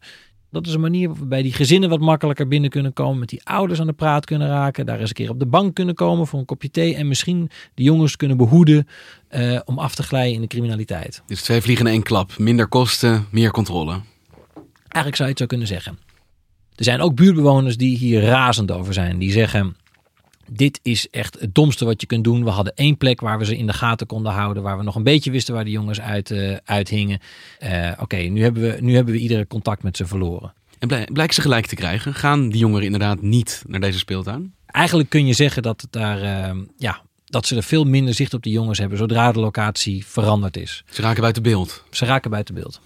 Dat 0.51 0.67
is 0.67 0.73
een 0.73 0.81
manier 0.81 1.15
waarbij 1.15 1.43
die 1.43 1.53
gezinnen 1.53 1.89
wat 1.89 2.01
makkelijker 2.01 2.49
binnen 2.49 2.71
kunnen 2.71 2.93
komen. 2.93 3.19
Met 3.19 3.29
die 3.29 3.45
ouders 3.45 3.81
aan 3.81 3.87
de 3.87 3.93
praat 3.93 4.25
kunnen 4.25 4.49
raken. 4.49 4.87
Daar 4.87 5.01
eens 5.01 5.09
een 5.09 5.15
keer 5.15 5.31
op 5.31 5.39
de 5.39 5.47
bank 5.47 5.75
kunnen 5.75 5.95
komen 5.95 6.27
voor 6.27 6.39
een 6.39 6.45
kopje 6.45 6.71
thee. 6.71 6.95
En 6.95 7.09
misschien 7.09 7.51
de 7.75 7.83
jongens 7.83 8.17
kunnen 8.17 8.37
behoeden 8.37 8.89
uh, 9.31 9.61
om 9.65 9.79
af 9.79 9.95
te 9.95 10.03
glijden 10.03 10.35
in 10.35 10.41
de 10.41 10.47
criminaliteit. 10.47 11.23
Dus 11.27 11.43
twee 11.43 11.61
vliegen 11.61 11.87
in 11.87 11.93
één 11.93 12.03
klap. 12.03 12.39
Minder 12.39 12.67
kosten, 12.67 13.27
meer 13.31 13.51
controle. 13.51 14.01
Eigenlijk 14.89 15.17
zou 15.17 15.23
je 15.23 15.35
het 15.35 15.39
zo 15.39 15.47
kunnen 15.47 15.67
zeggen. 15.67 15.99
Er 16.75 16.85
zijn 16.85 17.01
ook 17.01 17.15
buurtbewoners 17.15 17.77
die 17.77 17.97
hier 17.97 18.23
razend 18.23 18.71
over 18.71 18.95
zijn. 18.95 19.19
Die 19.19 19.33
zeggen, 19.33 19.77
dit 20.51 20.81
is 20.83 21.11
echt 21.11 21.41
het 21.41 21.55
domste 21.55 21.85
wat 21.85 22.01
je 22.01 22.07
kunt 22.07 22.25
doen. 22.25 22.45
We 22.45 22.51
hadden 22.51 22.75
één 22.75 22.97
plek 22.97 23.21
waar 23.21 23.39
we 23.39 23.45
ze 23.45 23.57
in 23.57 23.67
de 23.67 23.73
gaten 23.73 24.07
konden 24.07 24.33
houden. 24.33 24.63
Waar 24.63 24.79
we 24.79 24.83
nog 24.83 24.95
een 24.95 25.03
beetje 25.03 25.31
wisten 25.31 25.55
waar 25.55 25.65
de 25.65 25.71
jongens 25.71 26.01
uit, 26.01 26.31
uh, 26.31 26.57
uithingen. 26.65 27.21
Uh, 27.63 27.89
Oké, 27.93 28.03
okay, 28.03 28.27
nu, 28.27 28.43
hebben 28.43 28.63
we, 28.63 28.77
nu 28.81 28.95
hebben 28.95 29.15
we 29.15 29.21
iedere 29.21 29.47
contact 29.47 29.83
met 29.83 29.97
ze 29.97 30.07
verloren. 30.07 30.53
En 30.79 30.89
blijk, 30.89 31.13
blijkt 31.13 31.35
ze 31.35 31.41
gelijk 31.41 31.67
te 31.67 31.75
krijgen? 31.75 32.15
Gaan 32.15 32.49
die 32.49 32.61
jongeren 32.61 32.85
inderdaad 32.85 33.23
niet 33.23 33.63
naar 33.67 33.81
deze 33.81 33.99
speeltuin? 33.99 34.55
Eigenlijk 34.67 35.09
kun 35.09 35.27
je 35.27 35.33
zeggen 35.33 35.63
dat, 35.63 35.81
het 35.81 35.93
daar, 35.93 36.23
uh, 36.23 36.63
ja, 36.77 37.03
dat 37.25 37.47
ze 37.47 37.57
er 37.57 37.63
veel 37.63 37.85
minder 37.85 38.15
zicht 38.15 38.35
op 38.35 38.43
die 38.43 38.53
jongens 38.53 38.79
hebben 38.79 38.99
zodra 38.99 39.33
de 39.33 39.41
locatie 39.41 40.07
veranderd 40.07 40.57
is. 40.57 40.85
Ze 40.91 41.03
raken 41.03 41.21
buiten 41.21 41.43
beeld. 41.43 41.85
Ze 41.91 42.05
raken 42.05 42.31
buiten 42.31 42.55
beeld. 42.55 42.81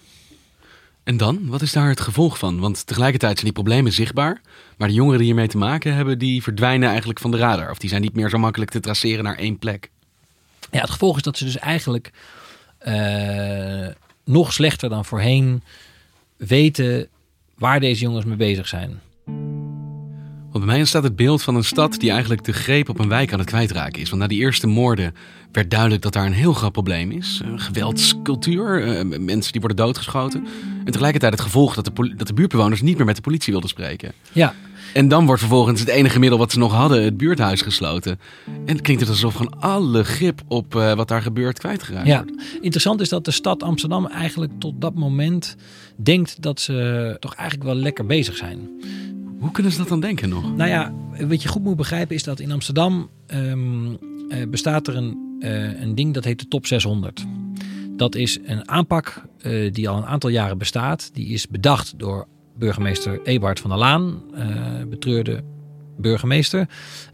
En 1.04 1.16
dan? 1.16 1.46
Wat 1.46 1.62
is 1.62 1.72
daar 1.72 1.88
het 1.88 2.00
gevolg 2.00 2.38
van? 2.38 2.60
Want 2.60 2.86
tegelijkertijd 2.86 3.32
zijn 3.32 3.44
die 3.44 3.62
problemen 3.62 3.92
zichtbaar. 3.92 4.40
Maar 4.76 4.88
de 4.88 4.94
jongeren 4.94 5.18
die 5.18 5.26
hiermee 5.26 5.48
te 5.48 5.58
maken 5.58 5.94
hebben, 5.94 6.18
die 6.18 6.42
verdwijnen 6.42 6.88
eigenlijk 6.88 7.20
van 7.20 7.30
de 7.30 7.36
radar. 7.36 7.70
Of 7.70 7.78
die 7.78 7.88
zijn 7.88 8.02
niet 8.02 8.14
meer 8.14 8.30
zo 8.30 8.38
makkelijk 8.38 8.70
te 8.70 8.80
traceren 8.80 9.24
naar 9.24 9.38
één 9.38 9.58
plek. 9.58 9.90
Ja, 10.70 10.80
het 10.80 10.90
gevolg 10.90 11.16
is 11.16 11.22
dat 11.22 11.36
ze 11.38 11.44
dus 11.44 11.58
eigenlijk 11.58 12.10
uh, 12.86 13.86
nog 14.24 14.52
slechter 14.52 14.88
dan 14.88 15.04
voorheen 15.04 15.62
weten 16.36 17.08
waar 17.54 17.80
deze 17.80 18.02
jongens 18.02 18.24
mee 18.24 18.36
bezig 18.36 18.68
zijn. 18.68 19.00
Want 20.52 20.64
bij 20.64 20.72
mij 20.72 20.78
ontstaat 20.78 21.02
het 21.02 21.16
beeld 21.16 21.42
van 21.42 21.56
een 21.56 21.64
stad 21.64 22.00
die 22.00 22.10
eigenlijk 22.10 22.44
de 22.44 22.52
greep 22.52 22.88
op 22.88 22.98
een 22.98 23.08
wijk 23.08 23.32
aan 23.32 23.38
het 23.38 23.48
kwijtraken 23.48 24.00
is. 24.00 24.08
Want 24.08 24.22
na 24.22 24.28
die 24.28 24.40
eerste 24.40 24.66
moorden 24.66 25.14
werd 25.52 25.70
duidelijk 25.70 26.02
dat 26.02 26.12
daar 26.12 26.26
een 26.26 26.32
heel 26.32 26.52
groot 26.52 26.72
probleem 26.72 27.10
is. 27.10 27.40
Uh, 27.44 27.52
geweldscultuur, 27.56 28.86
uh, 28.86 29.18
mensen 29.18 29.52
die 29.52 29.60
worden 29.60 29.84
doodgeschoten. 29.84 30.46
En 30.84 30.92
tegelijkertijd 30.92 31.32
het 31.32 31.40
gevolg 31.40 31.74
dat 31.74 31.84
de, 31.84 32.14
dat 32.16 32.26
de 32.26 32.34
buurtbewoners 32.34 32.82
niet 32.82 32.96
meer 32.96 33.06
met 33.06 33.16
de 33.16 33.22
politie 33.22 33.52
wilden 33.52 33.70
spreken. 33.70 34.12
Ja. 34.32 34.54
En 34.94 35.08
dan 35.08 35.26
wordt 35.26 35.40
vervolgens 35.40 35.80
het 35.80 35.88
enige 35.88 36.18
middel 36.18 36.38
wat 36.38 36.52
ze 36.52 36.58
nog 36.58 36.72
hadden, 36.72 37.04
het 37.04 37.16
buurthuis 37.16 37.60
gesloten. 37.60 38.20
En 38.46 38.74
het 38.74 38.80
klinkt 38.80 39.02
het 39.02 39.10
alsof 39.10 39.34
gewoon 39.34 39.60
alle 39.60 40.04
grip 40.04 40.40
op 40.48 40.74
uh, 40.74 40.92
wat 40.94 41.08
daar 41.08 41.22
gebeurt 41.22 41.58
kwijtgeraakt 41.58 42.06
ja. 42.06 42.24
wordt. 42.24 42.42
Interessant 42.60 43.00
is 43.00 43.08
dat 43.08 43.24
de 43.24 43.30
stad 43.30 43.62
Amsterdam 43.62 44.06
eigenlijk 44.06 44.52
tot 44.58 44.80
dat 44.80 44.94
moment 44.94 45.56
denkt 45.96 46.42
dat 46.42 46.60
ze 46.60 47.16
toch 47.20 47.34
eigenlijk 47.34 47.68
wel 47.68 47.78
lekker 47.78 48.06
bezig 48.06 48.36
zijn. 48.36 48.68
Hoe 49.42 49.50
kunnen 49.50 49.72
ze 49.72 49.78
dat 49.78 49.88
dan 49.88 50.00
denken 50.00 50.28
nog? 50.28 50.56
Nou 50.56 50.70
ja, 50.70 50.92
wat 51.28 51.42
je 51.42 51.48
goed 51.48 51.62
moet 51.62 51.76
begrijpen 51.76 52.14
is 52.14 52.22
dat 52.22 52.40
in 52.40 52.52
Amsterdam 52.52 53.10
um, 53.26 53.88
uh, 53.90 53.98
bestaat 54.48 54.86
er 54.86 54.96
een, 54.96 55.36
uh, 55.40 55.80
een 55.80 55.94
ding 55.94 56.14
dat 56.14 56.24
heet 56.24 56.38
de 56.38 56.48
Top 56.48 56.66
600. 56.66 57.24
Dat 57.96 58.14
is 58.14 58.38
een 58.44 58.68
aanpak 58.68 59.24
uh, 59.42 59.72
die 59.72 59.88
al 59.88 59.96
een 59.96 60.06
aantal 60.06 60.30
jaren 60.30 60.58
bestaat. 60.58 61.10
Die 61.14 61.28
is 61.28 61.48
bedacht 61.48 61.98
door 61.98 62.26
burgemeester 62.58 63.20
Eberhard 63.22 63.60
van 63.60 63.70
der 63.70 63.78
Laan, 63.78 64.22
betreurde 64.88 65.44
burgemeester. 65.98 66.68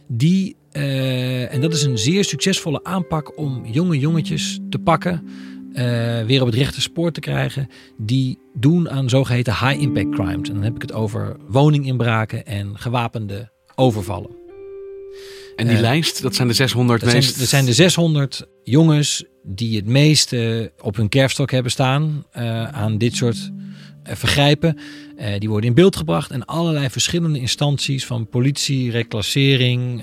Die, 0.06 0.56
en 0.72 1.60
dat 1.60 1.72
is 1.72 1.82
een 1.82 1.98
zeer 1.98 2.24
succesvolle 2.24 2.84
aanpak 2.84 3.38
om 3.38 3.66
jonge 3.66 3.98
jongetjes 3.98 4.58
te 4.70 4.78
pakken. 4.78 5.28
Uh, 5.72 6.24
weer 6.24 6.40
op 6.40 6.46
het 6.46 6.56
rechte 6.56 6.80
spoor 6.80 7.12
te 7.12 7.20
krijgen. 7.20 7.68
Die 7.96 8.38
doen 8.54 8.90
aan 8.90 9.08
zogeheten 9.08 9.52
high 9.52 9.80
impact 9.80 10.10
crimes. 10.10 10.48
En 10.48 10.54
dan 10.54 10.62
heb 10.62 10.74
ik 10.74 10.82
het 10.82 10.92
over 10.92 11.36
woninginbraken 11.48 12.46
en 12.46 12.78
gewapende 12.78 13.50
overvallen. 13.74 14.30
En 15.56 15.66
die 15.66 15.76
uh, 15.76 15.80
lijst, 15.80 16.22
dat 16.22 16.34
zijn 16.34 16.48
de 16.48 16.54
600 16.54 17.00
dat 17.00 17.12
meest... 17.12 17.28
Zijn, 17.28 17.40
dat 17.40 17.48
zijn 17.48 17.64
de 17.64 17.72
600 17.72 18.46
jongens 18.64 19.24
die 19.42 19.76
het 19.76 19.86
meeste 19.86 20.72
op 20.80 20.96
hun 20.96 21.08
kerfstok 21.08 21.50
hebben 21.50 21.72
staan 21.72 22.24
uh, 22.36 22.64
aan 22.64 22.98
dit 22.98 23.16
soort 23.16 23.50
vergrijpen. 24.04 24.78
die 25.38 25.48
worden 25.48 25.68
in 25.68 25.74
beeld 25.74 25.96
gebracht 25.96 26.30
en 26.30 26.44
allerlei 26.44 26.90
verschillende 26.90 27.38
instanties 27.38 28.06
van 28.06 28.28
politie, 28.28 28.90
reclassering, 28.90 30.02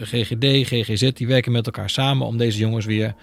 GGD, 0.00 0.44
GGZ, 0.66 1.10
die 1.12 1.26
werken 1.26 1.52
met 1.52 1.66
elkaar 1.66 1.90
samen 1.90 2.26
om 2.26 2.36
deze 2.36 2.58
jongens 2.58 2.84
weer 2.84 3.14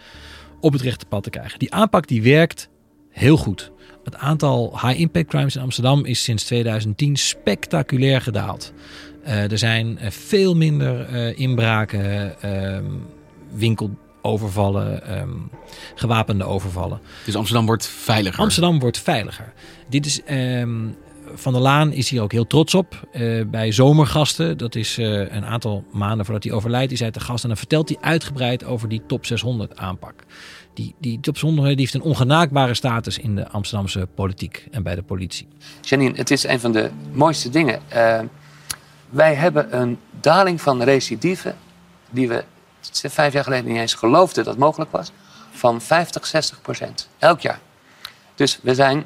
op 0.63 0.73
het 0.73 0.81
rechte 0.81 1.05
pad 1.05 1.23
te 1.23 1.29
krijgen. 1.29 1.59
Die 1.59 1.73
aanpak 1.73 2.07
die 2.07 2.21
werkt 2.21 2.69
heel 3.09 3.37
goed. 3.37 3.71
Het 4.03 4.15
aantal 4.15 4.79
high-impact 4.81 5.27
crimes 5.27 5.55
in 5.55 5.61
Amsterdam 5.61 6.05
is 6.05 6.23
sinds 6.23 6.43
2010 6.43 7.15
spectaculair 7.15 8.21
gedaald. 8.21 8.73
Uh, 9.25 9.51
er 9.51 9.57
zijn 9.57 9.97
uh, 10.01 10.09
veel 10.09 10.55
minder 10.55 11.09
uh, 11.09 11.39
inbraken, 11.39 12.35
winkelovervallen, 13.53 15.17
um, 15.19 15.49
gewapende 15.95 16.43
overvallen. 16.43 16.99
Dus 17.25 17.35
Amsterdam 17.35 17.65
wordt 17.65 17.87
veiliger? 17.87 18.39
Amsterdam 18.39 18.79
wordt 18.79 18.99
veiliger. 18.99 19.53
Dit 19.89 20.05
is... 20.05 20.21
Um, 20.29 20.95
van 21.33 21.53
der 21.53 21.61
Laan 21.61 21.91
is 21.91 22.09
hier 22.09 22.21
ook 22.21 22.31
heel 22.31 22.47
trots 22.47 22.73
op. 22.73 23.07
Uh, 23.13 23.45
bij 23.45 23.71
Zomergasten, 23.71 24.57
dat 24.57 24.75
is 24.75 24.97
uh, 24.99 25.33
een 25.33 25.45
aantal 25.45 25.83
maanden 25.91 26.25
voordat 26.25 26.43
hij 26.43 26.53
overlijdt, 26.53 26.91
is 26.91 26.99
hij 26.99 27.11
te 27.11 27.19
gast. 27.19 27.43
En 27.43 27.49
dan 27.49 27.57
vertelt 27.57 27.89
hij 27.89 27.97
uitgebreid 28.01 28.63
over 28.63 28.89
die 28.89 29.01
top 29.07 29.25
600 29.25 29.77
aanpak. 29.77 30.13
Die, 30.73 30.95
die 30.97 31.19
top 31.19 31.37
600 31.37 31.67
die 31.67 31.77
heeft 31.77 31.93
een 31.93 32.01
ongenaakbare 32.01 32.73
status 32.73 33.17
in 33.17 33.35
de 33.35 33.47
Amsterdamse 33.47 34.07
politiek 34.15 34.67
en 34.71 34.83
bij 34.83 34.95
de 34.95 35.03
politie. 35.03 35.47
Janine, 35.81 36.17
het 36.17 36.31
is 36.31 36.43
een 36.43 36.59
van 36.59 36.71
de 36.71 36.89
mooiste 37.11 37.49
dingen. 37.49 37.79
Uh, 37.95 38.19
wij 39.09 39.33
hebben 39.33 39.79
een 39.81 39.99
daling 40.19 40.61
van 40.61 40.83
recidive 40.83 41.53
die 42.09 42.27
we 42.27 42.43
vijf 42.91 43.33
jaar 43.33 43.43
geleden 43.43 43.71
niet 43.71 43.79
eens 43.79 43.93
geloofden 43.93 44.43
dat 44.43 44.57
mogelijk 44.57 44.91
was. 44.91 45.11
Van 45.51 45.81
50, 45.81 46.25
60 46.25 46.61
procent. 46.61 47.09
Elk 47.19 47.39
jaar. 47.39 47.59
Dus 48.35 48.59
we 48.61 48.75
zijn 48.75 49.05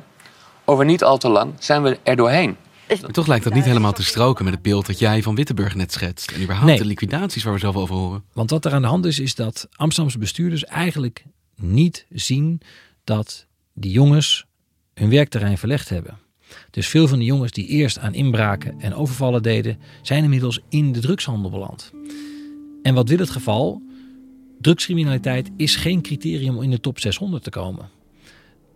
over 0.69 0.85
niet 0.85 1.03
al 1.03 1.17
te 1.17 1.29
lang 1.29 1.53
zijn 1.59 1.83
we 1.83 1.99
er 2.03 2.15
doorheen. 2.15 2.55
Maar 3.01 3.11
toch 3.11 3.27
lijkt 3.27 3.43
dat 3.43 3.53
niet 3.53 3.63
helemaal 3.63 3.93
te 3.93 4.03
stroken 4.03 4.43
met 4.43 4.53
het 4.53 4.63
beeld 4.63 4.85
dat 4.85 4.99
jij 4.99 5.23
van 5.23 5.35
Wittenburg 5.35 5.75
net 5.75 5.91
schetst. 5.91 6.31
En 6.31 6.41
überhaupt 6.41 6.69
nee. 6.69 6.77
de 6.77 6.85
liquidaties 6.85 7.43
waar 7.43 7.53
we 7.53 7.59
zelf 7.59 7.75
over 7.75 7.95
horen. 7.95 8.23
Want 8.33 8.49
wat 8.49 8.65
er 8.65 8.73
aan 8.73 8.81
de 8.81 8.87
hand 8.87 9.05
is, 9.05 9.19
is 9.19 9.35
dat 9.35 9.67
Amsterdamse 9.71 10.17
bestuurders 10.17 10.65
eigenlijk 10.65 11.25
niet 11.55 12.05
zien 12.09 12.61
dat 13.03 13.45
die 13.73 13.91
jongens 13.91 14.45
hun 14.93 15.09
werkterrein 15.09 15.57
verlegd 15.57 15.89
hebben. 15.89 16.17
Dus 16.71 16.87
veel 16.87 17.07
van 17.07 17.19
de 17.19 17.25
jongens 17.25 17.51
die 17.51 17.67
eerst 17.67 17.99
aan 17.99 18.13
inbraken 18.13 18.79
en 18.79 18.93
overvallen 18.93 19.43
deden, 19.43 19.79
zijn 20.01 20.23
inmiddels 20.23 20.59
in 20.69 20.91
de 20.91 20.99
drugshandel 20.99 21.51
beland. 21.51 21.91
En 22.81 22.93
wat 22.93 23.09
wil 23.09 23.17
het 23.17 23.29
geval? 23.29 23.81
Drugscriminaliteit 24.61 25.49
is 25.57 25.75
geen 25.75 26.01
criterium 26.01 26.55
om 26.55 26.63
in 26.63 26.71
de 26.71 26.79
top 26.79 26.99
600 26.99 27.43
te 27.43 27.49
komen. 27.49 27.89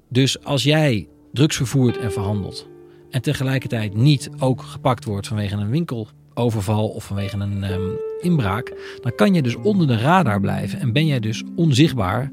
Dus 0.09 0.43
als 0.43 0.63
jij 0.63 1.07
drugs 1.33 1.55
vervoert 1.55 1.97
en 1.97 2.11
verhandelt. 2.11 2.69
En 3.09 3.21
tegelijkertijd 3.21 3.95
niet 3.95 4.29
ook 4.39 4.61
gepakt 4.61 5.05
wordt 5.05 5.27
vanwege 5.27 5.55
een 5.55 5.69
winkeloverval 5.69 6.87
of 6.87 7.03
vanwege 7.03 7.37
een 7.37 7.71
um, 7.71 7.91
inbraak. 8.21 8.73
Dan 9.01 9.15
kan 9.15 9.33
je 9.33 9.41
dus 9.41 9.55
onder 9.55 9.87
de 9.87 9.97
radar 9.97 10.39
blijven 10.39 10.79
en 10.79 10.93
ben 10.93 11.05
jij 11.05 11.19
dus 11.19 11.43
onzichtbaar 11.55 12.31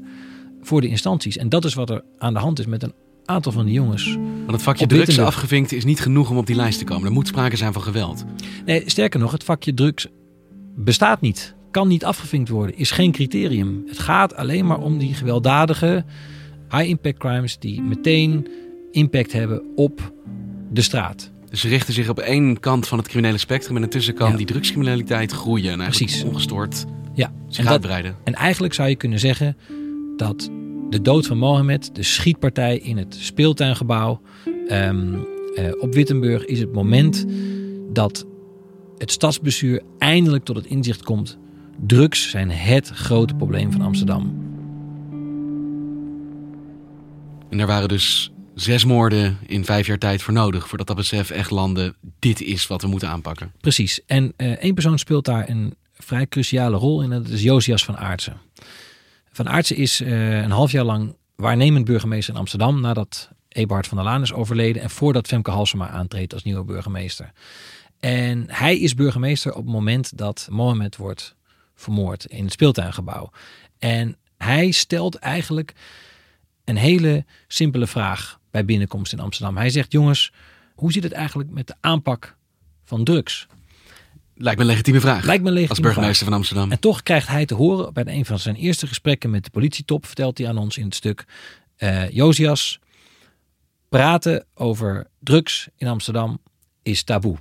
voor 0.61 0.81
de 0.81 0.87
instanties. 0.87 1.37
En 1.37 1.49
dat 1.49 1.65
is 1.65 1.73
wat 1.73 1.89
er 1.89 2.03
aan 2.17 2.33
de 2.33 2.39
hand 2.39 2.59
is 2.59 2.65
met 2.65 2.83
een 2.83 2.93
aantal 3.25 3.51
van 3.51 3.65
die 3.65 3.73
jongens. 3.73 4.15
Want 4.15 4.51
het 4.51 4.61
vakje 4.61 4.87
drugs 4.87 5.19
afgevinkt 5.19 5.71
is 5.71 5.85
niet 5.85 5.99
genoeg 5.99 6.29
om 6.29 6.37
op 6.37 6.47
die 6.47 6.55
lijst 6.55 6.79
te 6.79 6.85
komen. 6.85 7.05
Er 7.05 7.11
moet 7.11 7.27
sprake 7.27 7.55
zijn 7.55 7.73
van 7.73 7.81
geweld. 7.81 8.25
Nee, 8.65 8.83
sterker 8.85 9.19
nog, 9.19 9.31
het 9.31 9.43
vakje 9.43 9.73
drugs 9.73 10.07
bestaat 10.75 11.21
niet. 11.21 11.55
Kan 11.71 11.87
niet 11.87 12.05
afgevinkt 12.05 12.49
worden. 12.49 12.77
Is 12.77 12.91
geen 12.91 13.11
criterium. 13.11 13.83
Het 13.87 13.99
gaat 13.99 14.35
alleen 14.35 14.65
maar 14.65 14.79
om 14.79 14.97
die 14.97 15.13
gewelddadige 15.13 16.05
high 16.69 16.89
impact 16.89 17.17
crimes 17.17 17.59
die 17.59 17.81
meteen 17.81 18.47
impact 18.91 19.31
hebben 19.31 19.61
op 19.75 20.13
de 20.71 20.81
straat. 20.81 21.31
Dus 21.49 21.59
ze 21.59 21.67
richten 21.67 21.93
zich 21.93 22.09
op 22.09 22.19
één 22.19 22.59
kant 22.59 22.87
van 22.87 22.97
het 22.97 23.07
criminele 23.07 23.37
spectrum 23.37 23.75
en 23.75 23.83
intussen 23.83 24.13
kan 24.13 24.31
ja. 24.31 24.37
die 24.37 24.45
drugscriminaliteit 24.45 25.31
groeien 25.31 25.71
en 25.71 25.77
Precies. 25.77 26.23
ongestoord 26.23 26.85
ja. 27.13 27.33
zich 27.47 27.65
en 27.65 27.71
uitbreiden. 27.71 28.11
Dat, 28.11 28.21
en 28.23 28.33
eigenlijk 28.33 28.73
zou 28.73 28.89
je 28.89 28.95
kunnen 28.95 29.19
zeggen 29.19 29.57
dat 30.17 30.49
de 30.89 31.01
dood 31.01 31.27
van 31.27 31.37
Mohammed, 31.37 31.95
de 31.95 32.03
schietpartij 32.03 32.77
in 32.77 32.97
het 32.97 33.15
speeltuingebouw 33.19 34.21
um, 34.71 35.13
uh, 35.13 35.71
op 35.79 35.93
Wittenburg, 35.93 36.45
is 36.45 36.59
het 36.59 36.73
moment 36.73 37.25
dat 37.93 38.25
het 38.97 39.11
stadsbestuur 39.11 39.81
eindelijk 39.97 40.43
tot 40.43 40.55
het 40.55 40.65
inzicht 40.65 41.03
komt. 41.03 41.37
Drugs 41.85 42.29
zijn 42.29 42.51
het 42.51 42.89
grote 42.89 43.33
probleem 43.33 43.71
van 43.71 43.81
Amsterdam. 43.81 44.47
En 47.49 47.59
er 47.59 47.67
waren 47.67 47.87
dus 47.87 48.31
zes 48.61 48.85
moorden 48.85 49.37
in 49.45 49.65
vijf 49.65 49.87
jaar 49.87 49.97
tijd 49.97 50.21
voor 50.21 50.33
nodig. 50.33 50.67
Voordat 50.67 50.87
dat 50.87 50.95
besef 50.95 51.29
echt 51.29 51.51
landde, 51.51 51.95
dit 52.19 52.41
is 52.41 52.67
wat 52.67 52.81
we 52.81 52.87
moeten 52.87 53.09
aanpakken. 53.09 53.51
Precies. 53.61 54.05
En 54.05 54.33
uh, 54.37 54.51
één 54.51 54.73
persoon 54.73 54.99
speelt 54.99 55.25
daar 55.25 55.49
een 55.49 55.75
vrij 55.93 56.27
cruciale 56.27 56.77
rol 56.77 57.01
in. 57.01 57.09
Dat 57.09 57.27
is 57.27 57.41
Josias 57.41 57.85
van 57.85 57.97
Aartsen. 57.97 58.37
Van 59.31 59.49
Aartsen 59.49 59.75
is 59.75 60.01
uh, 60.01 60.41
een 60.41 60.51
half 60.51 60.71
jaar 60.71 60.83
lang 60.83 61.15
waarnemend 61.35 61.85
burgemeester 61.85 62.33
in 62.33 62.39
Amsterdam. 62.39 62.81
Nadat 62.81 63.29
Eberhard 63.47 63.87
van 63.87 63.97
der 63.97 64.05
Laan 64.05 64.21
is 64.21 64.33
overleden 64.33 64.81
en 64.81 64.89
voordat 64.89 65.27
Femke 65.27 65.51
Halsema 65.51 65.89
aantreedt 65.89 66.33
als 66.33 66.43
nieuwe 66.43 66.63
burgemeester. 66.63 67.31
En 67.99 68.45
hij 68.47 68.77
is 68.79 68.95
burgemeester 68.95 69.51
op 69.53 69.63
het 69.63 69.73
moment 69.73 70.17
dat 70.17 70.47
Mohammed 70.51 70.95
wordt 70.95 71.35
vermoord 71.75 72.25
in 72.25 72.43
het 72.43 72.53
speeltuingebouw. 72.53 73.31
En 73.79 74.17
hij 74.37 74.71
stelt 74.71 75.15
eigenlijk 75.15 75.73
een 76.69 76.77
hele 76.77 77.25
simpele 77.47 77.87
vraag 77.87 78.39
bij 78.51 78.65
binnenkomst 78.65 79.13
in 79.13 79.19
Amsterdam. 79.19 79.57
Hij 79.57 79.69
zegt: 79.69 79.91
Jongens, 79.91 80.31
hoe 80.75 80.91
zit 80.91 81.03
het 81.03 81.11
eigenlijk 81.11 81.49
met 81.49 81.67
de 81.67 81.75
aanpak 81.79 82.37
van 82.83 83.03
drugs? 83.03 83.47
Lijkt 84.35 84.57
me 84.57 84.63
een 84.63 84.69
legitieme 84.71 84.99
vraag. 84.99 85.25
Lijkt 85.25 85.43
me 85.43 85.51
legitieme 85.51 85.69
Als 85.69 85.79
burgemeester 85.79 86.15
vraag. 86.15 86.29
van 86.29 86.37
Amsterdam. 86.37 86.71
En 86.71 86.79
toch 86.79 87.03
krijgt 87.03 87.27
hij 87.27 87.45
te 87.45 87.53
horen 87.55 87.93
bij 87.93 88.03
een 88.07 88.25
van 88.25 88.39
zijn 88.39 88.55
eerste 88.55 88.87
gesprekken 88.87 89.29
met 89.29 89.43
de 89.43 89.49
politietop, 89.49 90.05
vertelt 90.05 90.37
hij 90.37 90.47
aan 90.47 90.57
ons 90.57 90.77
in 90.77 90.85
het 90.85 90.95
stuk, 90.95 91.25
eh 91.75 92.09
Josias, 92.09 92.79
praten 93.89 94.45
over 94.53 95.07
drugs 95.19 95.67
in 95.75 95.87
Amsterdam 95.87 96.39
is 96.83 97.03
taboe. 97.03 97.37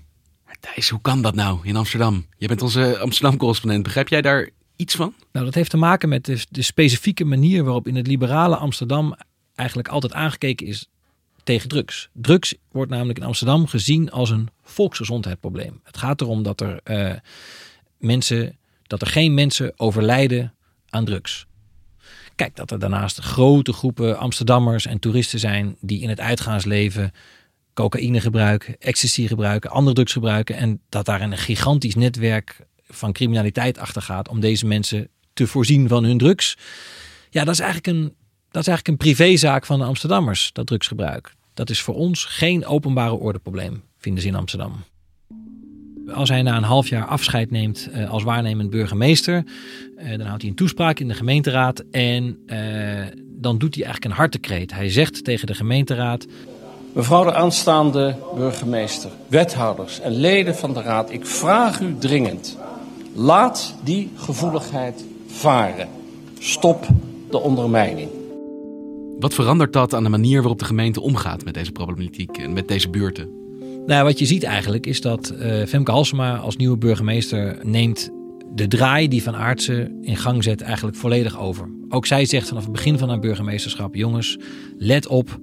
Thijs, 0.60 0.88
hoe 0.88 1.00
kan 1.00 1.22
dat 1.22 1.34
nou 1.34 1.58
in 1.62 1.76
Amsterdam? 1.76 2.26
Je 2.36 2.46
bent 2.46 2.62
onze 2.62 2.98
Amsterdam-correspondent. 2.98 3.82
Begrijp 3.82 4.08
jij 4.08 4.22
daar 4.22 4.50
iets 4.78 4.94
van? 4.94 5.14
Nou, 5.32 5.44
dat 5.44 5.54
heeft 5.54 5.70
te 5.70 5.76
maken 5.76 6.08
met 6.08 6.24
de, 6.24 6.44
de 6.50 6.62
specifieke 6.62 7.24
manier 7.24 7.64
waarop 7.64 7.86
in 7.86 7.96
het 7.96 8.06
liberale 8.06 8.56
Amsterdam 8.56 9.16
eigenlijk 9.54 9.88
altijd 9.88 10.12
aangekeken 10.12 10.66
is 10.66 10.88
tegen 11.44 11.68
drugs. 11.68 12.08
Drugs 12.12 12.54
wordt 12.70 12.90
namelijk 12.90 13.18
in 13.18 13.24
Amsterdam 13.24 13.66
gezien 13.66 14.10
als 14.10 14.30
een 14.30 14.48
volksgezondheidsprobleem. 14.62 15.80
Het 15.84 15.96
gaat 15.96 16.20
erom 16.20 16.42
dat 16.42 16.60
er 16.60 16.80
eh, 16.82 17.14
mensen, 17.98 18.58
dat 18.82 19.00
er 19.00 19.06
geen 19.06 19.34
mensen 19.34 19.72
overlijden 19.76 20.54
aan 20.88 21.04
drugs. 21.04 21.46
Kijk, 22.34 22.56
dat 22.56 22.70
er 22.70 22.78
daarnaast 22.78 23.18
grote 23.18 23.72
groepen 23.72 24.18
Amsterdammers 24.18 24.86
en 24.86 24.98
toeristen 24.98 25.38
zijn 25.38 25.76
die 25.80 26.00
in 26.00 26.08
het 26.08 26.20
uitgaansleven 26.20 27.12
cocaïne 27.74 28.20
gebruiken, 28.20 28.78
ecstasy 28.78 29.26
gebruiken, 29.26 29.70
andere 29.70 29.94
drugs 29.94 30.12
gebruiken. 30.12 30.56
En 30.56 30.80
dat 30.88 31.04
daar 31.04 31.20
een 31.20 31.38
gigantisch 31.38 31.94
netwerk 31.94 32.66
van 32.88 33.12
criminaliteit 33.12 33.78
achter 33.78 34.02
gaat 34.02 34.28
om 34.28 34.40
deze 34.40 34.66
mensen 34.66 35.08
te 35.32 35.46
voorzien 35.46 35.88
van 35.88 36.04
hun 36.04 36.18
drugs. 36.18 36.56
Ja, 37.30 37.44
dat 37.44 37.54
is 37.54 37.60
eigenlijk 37.60 37.96
een, 37.96 38.14
dat 38.50 38.62
is 38.62 38.68
eigenlijk 38.68 38.88
een 38.88 38.96
privézaak 38.96 39.66
van 39.66 39.78
de 39.78 39.84
Amsterdammers, 39.84 40.50
dat 40.52 40.66
drugsgebruik. 40.66 41.34
Dat 41.54 41.70
is 41.70 41.80
voor 41.80 41.94
ons 41.94 42.24
geen 42.24 42.66
openbare 42.66 43.14
ordeprobleem, 43.14 43.82
vinden 43.98 44.22
ze 44.22 44.28
in 44.28 44.34
Amsterdam. 44.34 44.84
Als 46.14 46.28
hij 46.28 46.42
na 46.42 46.56
een 46.56 46.62
half 46.62 46.88
jaar 46.88 47.06
afscheid 47.06 47.50
neemt 47.50 47.88
eh, 47.92 48.10
als 48.10 48.22
waarnemend 48.22 48.70
burgemeester, 48.70 49.44
eh, 49.96 50.10
dan 50.10 50.26
houdt 50.26 50.42
hij 50.42 50.50
een 50.50 50.56
toespraak 50.56 50.98
in 50.98 51.08
de 51.08 51.14
gemeenteraad 51.14 51.84
en 51.90 52.38
eh, 52.46 52.58
dan 53.40 53.58
doet 53.58 53.74
hij 53.74 53.84
eigenlijk 53.84 54.04
een 54.04 54.20
hartekreet. 54.20 54.72
Hij 54.72 54.90
zegt 54.90 55.24
tegen 55.24 55.46
de 55.46 55.54
gemeenteraad: 55.54 56.26
Mevrouw 56.92 57.24
de 57.24 57.34
aanstaande 57.34 58.16
burgemeester, 58.34 59.10
wethouders 59.26 60.00
en 60.00 60.12
leden 60.12 60.56
van 60.56 60.74
de 60.74 60.82
raad, 60.82 61.10
ik 61.10 61.26
vraag 61.26 61.80
u 61.80 61.96
dringend. 61.98 62.58
Laat 63.18 63.74
die 63.84 64.10
gevoeligheid 64.14 65.04
varen. 65.26 65.88
Stop 66.38 66.86
de 67.30 67.38
ondermijning. 67.38 68.08
Wat 69.18 69.34
verandert 69.34 69.72
dat 69.72 69.94
aan 69.94 70.02
de 70.02 70.08
manier 70.08 70.40
waarop 70.40 70.58
de 70.58 70.64
gemeente 70.64 71.00
omgaat 71.00 71.44
met 71.44 71.54
deze 71.54 71.72
problematiek 71.72 72.38
en 72.38 72.52
met 72.52 72.68
deze 72.68 72.90
buurten? 72.90 73.28
Nou, 73.86 74.04
wat 74.04 74.18
je 74.18 74.26
ziet 74.26 74.42
eigenlijk 74.42 74.86
is 74.86 75.00
dat 75.00 75.28
eh, 75.28 75.66
Femke 75.66 75.90
Halsema 75.90 76.36
als 76.36 76.56
nieuwe 76.56 76.76
burgemeester 76.76 77.58
neemt 77.62 78.10
de 78.54 78.68
draai 78.68 79.08
die 79.08 79.22
Van 79.22 79.36
Aartsen 79.36 79.98
in 80.02 80.16
gang 80.16 80.44
zet 80.44 80.60
eigenlijk 80.60 80.96
volledig 80.96 81.38
over. 81.38 81.68
Ook 81.88 82.06
zij 82.06 82.24
zegt 82.24 82.48
vanaf 82.48 82.62
het 82.62 82.72
begin 82.72 82.98
van 82.98 83.08
haar 83.08 83.20
burgemeesterschap, 83.20 83.94
jongens, 83.94 84.38
let 84.76 85.06
op 85.06 85.38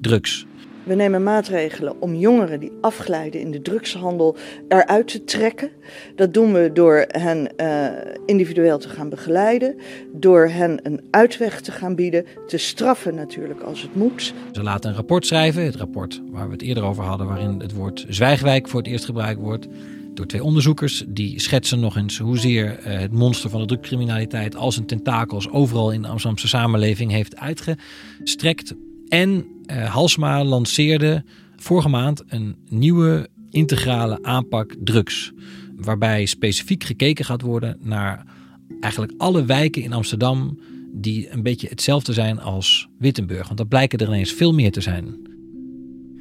drugs. 0.00 0.46
We 0.84 0.94
nemen 0.94 1.22
maatregelen 1.22 2.00
om 2.00 2.14
jongeren 2.14 2.60
die 2.60 2.72
afglijden 2.80 3.40
in 3.40 3.50
de 3.50 3.62
drugshandel 3.62 4.36
eruit 4.68 5.08
te 5.08 5.24
trekken. 5.24 5.70
Dat 6.16 6.34
doen 6.34 6.52
we 6.52 6.70
door 6.72 7.04
hen 7.08 7.48
uh, 7.56 7.86
individueel 8.26 8.78
te 8.78 8.88
gaan 8.88 9.08
begeleiden, 9.08 9.76
door 10.12 10.48
hen 10.48 10.80
een 10.82 11.00
uitweg 11.10 11.60
te 11.60 11.72
gaan 11.72 11.94
bieden, 11.94 12.24
te 12.46 12.58
straffen 12.58 13.14
natuurlijk 13.14 13.60
als 13.60 13.82
het 13.82 13.94
moet. 13.94 14.34
Ze 14.52 14.62
laten 14.62 14.90
een 14.90 14.96
rapport 14.96 15.26
schrijven, 15.26 15.64
het 15.64 15.76
rapport 15.76 16.22
waar 16.30 16.46
we 16.46 16.52
het 16.52 16.62
eerder 16.62 16.84
over 16.84 17.04
hadden, 17.04 17.26
waarin 17.26 17.60
het 17.60 17.74
woord 17.74 18.04
Zwijgwijk 18.08 18.68
voor 18.68 18.80
het 18.80 18.88
eerst 18.88 19.04
gebruikt 19.04 19.40
wordt. 19.40 19.66
Door 20.14 20.26
twee 20.26 20.44
onderzoekers 20.44 21.04
die 21.08 21.40
schetsen 21.40 21.80
nog 21.80 21.96
eens 21.96 22.18
hoezeer 22.18 22.78
uh, 22.78 22.98
het 22.98 23.12
monster 23.12 23.50
van 23.50 23.60
de 23.60 23.66
drugcriminaliteit 23.66 24.56
als 24.56 24.76
een 24.76 24.86
tentakels 24.86 25.50
overal 25.50 25.90
in 25.90 26.02
de 26.02 26.08
Amsterdamse 26.08 26.48
samenleving 26.48 27.10
heeft 27.10 27.36
uitgestrekt. 27.36 28.74
En 29.12 29.46
uh, 29.66 29.92
Halsma 29.92 30.44
lanceerde 30.44 31.24
vorige 31.56 31.88
maand 31.88 32.22
een 32.26 32.56
nieuwe 32.68 33.28
integrale 33.50 34.22
aanpak 34.22 34.74
drugs. 34.84 35.32
Waarbij 35.76 36.26
specifiek 36.26 36.84
gekeken 36.84 37.24
gaat 37.24 37.42
worden 37.42 37.76
naar 37.80 38.26
eigenlijk 38.80 39.12
alle 39.16 39.44
wijken 39.44 39.82
in 39.82 39.92
Amsterdam 39.92 40.58
die 40.92 41.30
een 41.30 41.42
beetje 41.42 41.68
hetzelfde 41.68 42.12
zijn 42.12 42.40
als 42.40 42.88
Wittenburg. 42.98 43.46
Want 43.46 43.58
dat 43.58 43.68
blijken 43.68 43.98
er 43.98 44.06
ineens 44.06 44.32
veel 44.32 44.54
meer 44.54 44.72
te 44.72 44.80
zijn. 44.80 45.16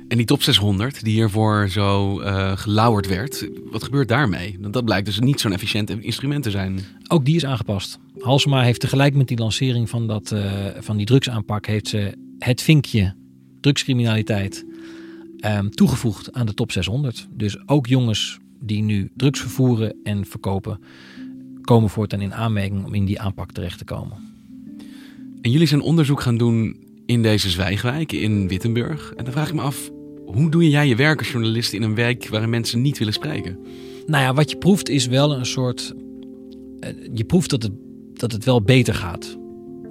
En 0.08 0.17
die 0.17 0.25
top 0.25 0.41
600 0.41 1.04
die 1.04 1.13
hiervoor 1.13 1.69
zo 1.69 2.21
uh, 2.21 2.51
gelauwerd 2.58 3.08
werd, 3.08 3.49
wat 3.71 3.84
gebeurt 3.84 4.08
daarmee? 4.08 4.58
Dat 4.60 4.86
blijkt 4.86 5.06
dus 5.06 5.19
niet 5.19 5.39
zo'n 5.39 5.54
efficiënt 5.54 5.89
instrument 5.89 6.43
te 6.43 6.51
zijn. 6.51 6.80
Ook 7.08 7.25
die 7.25 7.36
is 7.36 7.45
aangepast. 7.45 7.99
Halsema 8.19 8.62
heeft 8.62 8.80
tegelijk 8.80 9.15
met 9.15 9.27
die 9.27 9.38
lancering 9.38 9.89
van, 9.89 10.08
dat, 10.08 10.32
uh, 10.32 10.43
van 10.80 10.97
die 10.97 11.06
drugsaanpak... 11.06 11.65
heeft 11.65 11.88
ze 11.88 12.30
het 12.43 12.62
vinkje 12.62 13.15
drugscriminaliteit 13.60 14.65
um, 15.45 15.69
toegevoegd 15.71 16.34
aan 16.34 16.45
de 16.45 16.54
top 16.54 16.71
600. 16.71 17.27
Dus 17.32 17.67
ook 17.67 17.88
jongens 17.88 18.39
die 18.60 18.84
nu 18.84 19.12
drugs 19.15 19.39
vervoeren 19.39 19.95
en 20.04 20.25
verkopen... 20.25 20.80
komen 21.62 21.89
voortaan 21.89 22.21
in 22.21 22.34
aanmerking 22.34 22.86
om 22.86 22.93
in 22.93 23.06
die 23.06 23.19
aanpak 23.19 23.51
terecht 23.51 23.77
te 23.77 23.84
komen. 23.84 24.17
En 25.41 25.51
jullie 25.51 25.67
zijn 25.67 25.82
onderzoek 25.82 26.21
gaan 26.21 26.38
doen 26.38 26.84
in 27.06 27.21
deze 27.21 27.49
zwijgwijk 27.49 28.12
in 28.12 28.47
Wittenburg. 28.47 29.13
En 29.13 29.23
dan 29.23 29.34
vraag 29.34 29.47
ik 29.47 29.54
me 29.54 29.62
af, 29.62 29.89
hoe 30.25 30.49
doe 30.49 30.69
jij 30.69 30.88
je 30.88 30.95
werk 30.95 31.19
als 31.19 31.32
journalist 31.32 31.73
in 31.73 31.82
een 31.82 31.95
wijk 31.95 32.27
waarin 32.27 32.49
mensen 32.49 32.82
niet 32.82 32.97
willen 32.97 33.13
spreken? 33.13 33.60
Nou 34.06 34.23
ja, 34.23 34.34
wat 34.34 34.49
je 34.49 34.58
proeft 34.58 34.89
is 34.89 35.06
wel 35.08 35.36
een 35.36 35.45
soort. 35.45 35.93
Je 37.13 37.23
proeft 37.23 37.49
dat 37.49 37.63
het, 37.63 37.73
dat 38.13 38.32
het 38.32 38.45
wel 38.45 38.62
beter 38.62 38.93
gaat 38.93 39.39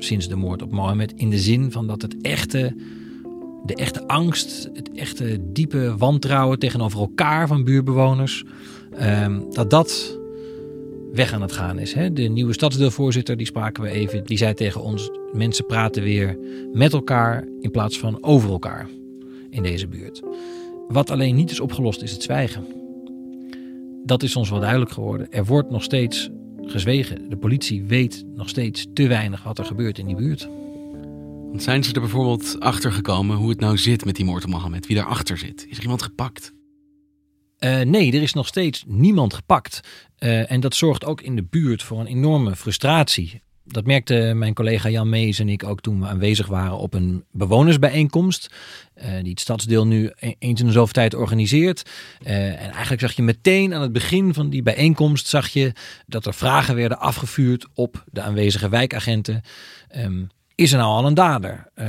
sinds 0.04 0.28
de 0.28 0.36
moord 0.36 0.62
op 0.62 0.72
Mohammed. 0.72 1.12
In 1.16 1.30
de 1.30 1.38
zin 1.38 1.72
van 1.72 1.86
dat 1.86 2.02
het 2.02 2.16
echte, 2.20 2.74
de 3.64 3.74
echte 3.74 4.06
angst, 4.06 4.70
het 4.72 4.92
echte 4.92 5.40
diepe 5.52 5.94
wantrouwen 5.98 6.58
tegenover 6.58 7.00
elkaar 7.00 7.46
van 7.46 7.64
buurtbewoners, 7.64 8.44
um, 9.02 9.46
dat 9.50 9.70
dat 9.70 10.18
weg 11.12 11.32
aan 11.32 11.42
het 11.42 11.52
gaan 11.52 11.78
is. 11.78 11.92
Hè? 11.92 12.12
De 12.12 12.22
nieuwe 12.22 12.52
stadsdeelvoorzitter, 12.52 13.36
die 13.36 13.46
spraken 13.46 13.82
we 13.82 13.90
even, 13.90 14.24
die 14.24 14.38
zei 14.38 14.54
tegen 14.54 14.82
ons: 14.82 15.10
mensen 15.32 15.66
praten 15.66 16.02
weer 16.02 16.38
met 16.72 16.92
elkaar 16.92 17.48
in 17.60 17.70
plaats 17.70 17.98
van 17.98 18.22
over 18.22 18.50
elkaar 18.50 18.88
in 19.50 19.62
deze 19.62 19.86
buurt. 19.88 20.22
Wat 20.88 21.10
alleen 21.10 21.34
niet 21.34 21.50
is 21.50 21.60
opgelost, 21.60 22.02
is 22.02 22.12
het 22.12 22.22
zwijgen. 22.22 22.64
Dat 24.04 24.22
is 24.22 24.36
ons 24.36 24.50
wel 24.50 24.60
duidelijk 24.60 24.90
geworden. 24.90 25.32
Er 25.32 25.44
wordt 25.44 25.70
nog 25.70 25.82
steeds 25.82 26.30
gezwegen. 26.70 27.28
De 27.28 27.37
politie 27.37 27.85
weet 27.85 28.24
nog 28.35 28.48
steeds 28.48 28.87
te 28.94 29.06
weinig 29.06 29.42
wat 29.42 29.59
er 29.59 29.64
gebeurt 29.64 29.98
in 29.98 30.06
die 30.06 30.16
buurt. 30.16 30.48
Want 31.50 31.62
zijn 31.62 31.85
ze 31.85 31.92
er 31.92 32.00
bijvoorbeeld 32.00 32.61
achter 32.61 32.92
gekomen 32.92 33.37
hoe 33.37 33.48
het 33.48 33.61
nou 33.61 33.78
zit 33.78 34.04
met 34.04 34.16
die 34.16 34.24
moord 34.24 34.44
op 34.44 34.50
Mohammed? 34.50 34.87
Wie 34.87 34.96
daarachter 34.96 35.38
zit? 35.38 35.66
Is 35.68 35.76
er 35.76 35.83
iemand 35.83 36.02
gepakt? 36.02 36.52
Uh, 37.59 37.80
nee, 37.80 38.12
er 38.12 38.22
is 38.22 38.33
nog 38.33 38.46
steeds 38.46 38.85
niemand 38.87 39.35
gepakt. 39.35 39.80
Uh, 40.18 40.50
en 40.50 40.61
dat 40.61 40.74
zorgt 40.74 41.04
ook 41.04 41.20
in 41.20 41.37
de 41.37 41.44
buurt 41.44 41.83
voor 41.83 42.00
een 42.00 42.06
enorme 42.06 42.56
frustratie. 42.56 43.42
Dat 43.70 43.87
merkte 43.87 44.33
mijn 44.35 44.54
collega 44.54 44.88
Jan 44.88 45.09
Mees 45.09 45.38
en 45.38 45.48
ik 45.48 45.64
ook 45.64 45.80
toen 45.80 46.00
we 46.00 46.06
aanwezig 46.06 46.46
waren 46.46 46.78
op 46.78 46.94
een 46.94 47.24
bewonersbijeenkomst. 47.33 48.54
Uh, 48.96 49.04
die 49.22 49.30
het 49.30 49.40
stadsdeel 49.40 49.87
nu 49.87 50.12
eens 50.38 50.61
in 50.61 50.66
de 50.66 50.72
zoveel 50.72 50.92
tijd 50.92 51.14
organiseert. 51.14 51.90
Uh, 52.22 52.46
en 52.46 52.70
eigenlijk 52.70 53.00
zag 53.00 53.12
je 53.12 53.22
meteen 53.22 53.74
aan 53.74 53.83
het 53.83 53.92
begin 53.92 54.35
van 54.35 54.50
die 54.50 54.62
bijeenkomst 54.62 55.26
zag 55.26 55.48
je 55.48 55.72
dat 56.06 56.26
er 56.26 56.35
vragen 56.35 56.74
werden 56.74 56.98
afgevuurd 56.98 57.66
op 57.74 58.04
de 58.12 58.20
aanwezige 58.20 58.68
wijkagenten. 58.68 59.42
Um, 59.96 60.28
is 60.54 60.72
er 60.72 60.78
nou 60.78 60.90
al 60.90 61.06
een 61.06 61.14
dader? 61.14 61.70
Uh, 61.76 61.87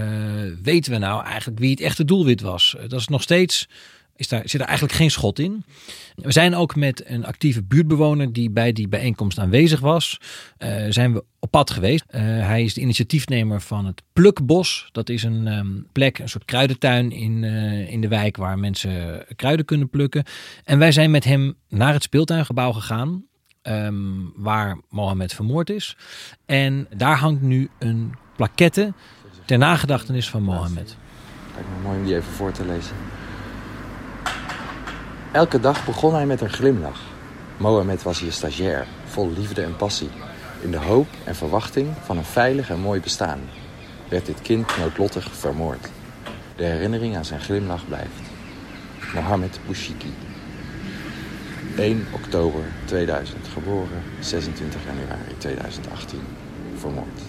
weten 0.62 0.92
we 0.92 0.98
nou 0.98 1.24
eigenlijk 1.24 1.60
wie 1.60 1.72
het 1.72 1.82
echte 1.82 2.06
doelwit 2.06 2.42
was? 2.42 2.76
dat 2.88 3.00
is 3.00 3.08
nog 3.08 3.22
steeds 3.22 3.68
is 4.22 4.28
daar, 4.28 4.42
zit 4.46 4.62
er 4.62 4.68
eigenlijk 4.68 4.98
geen 4.98 5.12
schot 5.12 5.40
in. 5.40 5.64
We 6.16 6.32
zijn 6.32 6.56
ook 6.56 6.76
met 6.76 7.04
een 7.06 7.26
actieve 7.26 7.64
buurtbewoner 7.64 8.34
die 8.34 8.50
bij 8.50 8.72
die 8.72 8.88
bijeenkomst 8.88 9.40
aanwezig 9.40 9.80
was, 9.80 10.20
uh, 10.60 10.86
zijn 10.90 11.14
we 11.14 11.24
op 11.40 11.52
pad 11.52 11.72
geweest. 11.72 12.04
Uh, 12.10 12.22
hij 12.22 12.64
is 12.64 12.74
de 12.74 12.82
initiatiefnemer 12.82 13.62
van 13.62 13.86
het 13.86 14.02
Plukbos. 14.14 14.90
Dat 14.92 15.10
is 15.10 15.24
een 15.24 15.48
um, 15.48 15.88
plek, 15.92 16.20
een 16.20 16.30
soort 16.30 16.46
kruidentuin 16.46 17.12
in, 17.12 17.44
uh, 17.44 17.92
in 17.92 18.02
de 18.02 18.08
wijk 18.08 18.38
waar 18.38 18.60
mensen 18.60 19.26
kruiden 19.36 19.66
kunnen 19.66 19.90
plukken. 19.90 20.24
En 20.64 20.80
wij 20.80 20.92
zijn 20.92 21.12
met 21.12 21.24
hem 21.24 21.56
naar 21.70 21.94
het 21.94 22.04
speeltuingebouw 22.04 22.72
gegaan. 22.72 23.26
Um, 23.64 24.34
waar 24.36 24.78
Mohammed 24.90 25.34
vermoord 25.34 25.70
is. 25.70 25.98
En 26.46 26.88
daar 26.96 27.18
hangt 27.18 27.42
nu 27.42 27.70
een 27.80 28.12
plaquette 28.36 28.94
ter 29.46 29.58
nagedachtenis 29.58 30.30
van 30.30 30.44
Mohammed. 30.44 30.98
Lijkt 31.54 31.70
me 31.70 31.84
mooi 31.84 32.00
om 32.00 32.06
die 32.06 32.16
even 32.16 32.32
voor 32.32 32.52
te 32.52 32.66
lezen. 32.66 32.96
Elke 35.32 35.60
dag 35.60 35.86
begon 35.86 36.14
hij 36.14 36.26
met 36.26 36.42
een 36.42 36.50
glimlach. 36.50 37.02
Mohamed 37.58 38.04
was 38.04 38.20
hier 38.20 38.32
stagiair, 38.32 38.88
vol 39.06 39.32
liefde 39.38 39.62
en 39.62 39.76
passie. 39.76 40.10
In 40.62 40.72
de 40.72 40.78
hoop 40.78 41.08
en 41.24 41.36
verwachting 41.36 41.94
van 42.02 42.18
een 42.18 42.24
veilig 42.24 42.70
en 42.70 42.80
mooi 42.80 43.00
bestaan 43.00 43.40
werd 44.10 44.26
dit 44.26 44.42
kind 44.42 44.78
noodlottig 44.78 45.32
vermoord. 45.32 45.90
De 46.56 46.64
herinnering 46.64 47.16
aan 47.16 47.26
zijn 47.26 47.40
glimlach 47.40 47.88
blijft. 47.88 48.22
Mohamed 49.14 49.60
Bouchiki. 49.66 50.14
1 51.78 52.08
oktober 52.12 52.64
2000, 52.86 53.48
geboren 53.48 54.04
26 54.20 54.82
januari 54.86 55.38
2018, 55.38 56.20
vermoord. 56.76 57.22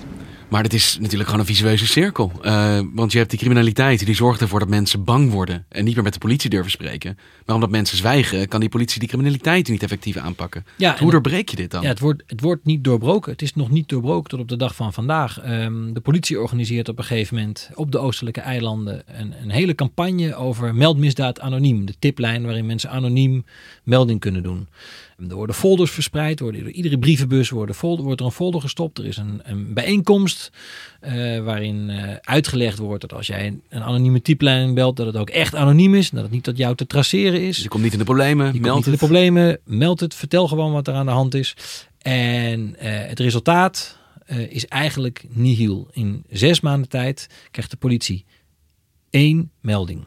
Maar 0.53 0.63
het 0.63 0.73
is 0.73 0.97
natuurlijk 1.01 1.31
gewoon 1.31 1.41
een 1.41 1.55
visueuze 1.55 1.87
cirkel. 1.87 2.33
Uh, 2.43 2.81
want 2.95 3.13
je 3.13 3.19
hebt 3.19 3.31
die 3.31 3.39
criminaliteit 3.39 4.07
die 4.07 4.15
zorgt 4.15 4.41
ervoor 4.41 4.59
dat 4.59 4.69
mensen 4.69 5.05
bang 5.05 5.31
worden 5.31 5.65
en 5.69 5.85
niet 5.85 5.95
meer 5.95 6.05
met 6.05 6.13
de 6.13 6.19
politie 6.19 6.51
durven 6.51 6.71
spreken. 6.71 7.19
Maar 7.47 7.55
omdat 7.55 7.71
mensen 7.71 7.97
zwijgen, 7.97 8.49
kan 8.49 8.61
die 8.61 8.69
politie 8.69 8.99
die 8.99 9.09
criminaliteit 9.09 9.69
niet 9.69 9.83
effectief 9.83 10.17
aanpakken. 10.17 10.65
Ja, 10.77 10.97
Hoe 10.99 11.11
doorbreek 11.11 11.49
je 11.49 11.57
dit 11.57 11.71
dan? 11.71 11.83
Ja, 11.83 11.89
het 11.89 11.99
wordt, 11.99 12.23
het 12.27 12.41
wordt 12.41 12.65
niet 12.65 12.85
doorbroken. 12.85 13.33
Het 13.33 13.43
is 13.43 13.55
nog 13.55 13.71
niet 13.71 13.89
doorbroken 13.89 14.31
tot 14.31 14.41
op 14.41 14.49
de 14.49 14.57
dag 14.57 14.75
van 14.75 14.93
vandaag. 14.93 15.49
Um, 15.49 15.95
de 15.95 16.01
politie 16.01 16.41
organiseert 16.41 16.89
op 16.89 16.99
een 16.99 17.05
gegeven 17.05 17.37
moment 17.37 17.71
op 17.75 17.93
de 17.93 17.99
oostelijke 17.99 18.41
eilanden 18.41 19.03
een, 19.07 19.35
een 19.43 19.51
hele 19.51 19.75
campagne 19.75 20.35
over 20.35 20.75
meldmisdaad 20.75 21.41
anoniem. 21.41 21.87
De 21.87 21.95
tiplijn 21.99 22.45
waarin 22.45 22.67
mensen 22.67 22.91
anoniem 22.91 23.45
melding 23.83 24.21
kunnen 24.21 24.43
doen. 24.43 24.69
Er 25.29 25.35
worden 25.35 25.57
folders 25.57 25.91
verspreid, 25.91 26.41
worden, 26.41 26.63
door 26.63 26.71
iedere 26.71 26.99
brievenbus 26.99 27.51
worden 27.51 27.75
folder, 27.75 28.05
wordt 28.05 28.21
er 28.21 28.27
een 28.27 28.33
folder 28.33 28.61
gestopt. 28.61 28.99
Er 28.99 29.07
is 29.07 29.17
een, 29.17 29.41
een 29.43 29.75
bijeenkomst 29.75 30.51
uh, 31.03 31.45
waarin 31.45 31.89
uh, 31.89 32.15
uitgelegd 32.21 32.79
wordt 32.79 33.01
dat 33.01 33.13
als 33.13 33.27
jij 33.27 33.47
een, 33.47 33.63
een 33.69 33.83
anonieme 33.83 34.23
typelijn 34.23 34.75
belt, 34.75 34.97
dat 34.97 35.07
het 35.07 35.17
ook 35.17 35.31
echt 35.31 35.55
anoniem 35.55 35.95
is. 35.95 36.11
Dat 36.11 36.23
het 36.23 36.33
niet 36.33 36.43
tot 36.43 36.57
jou 36.57 36.75
te 36.75 36.87
traceren 36.87 37.41
is. 37.41 37.63
je 37.63 37.69
komt 37.69 37.83
niet 37.83 37.93
in 37.93 37.99
de 37.99 38.05
problemen, 38.05 38.55
je 38.55 38.61
meld 38.61 38.65
niet 38.65 38.85
het. 38.85 38.87
in 38.87 38.93
de 38.93 38.99
problemen, 38.99 39.59
meld 39.65 40.01
het, 40.01 40.15
vertel 40.15 40.49
gewoon 40.49 40.73
wat 40.73 40.89
er 40.89 40.95
aan 40.95 41.07
de 41.07 41.13
hand 41.13 41.35
is. 41.35 41.57
En 41.99 42.61
uh, 42.61 42.75
het 42.83 43.19
resultaat 43.19 44.01
is 44.49 44.67
eigenlijk 44.67 45.25
nihil. 45.29 45.89
In 45.93 46.25
zes 46.31 46.61
maanden 46.61 46.89
tijd 46.89 47.29
krijgt 47.51 47.71
de 47.71 47.77
politie 47.77 48.25
één 49.11 49.51
melding 49.61 50.05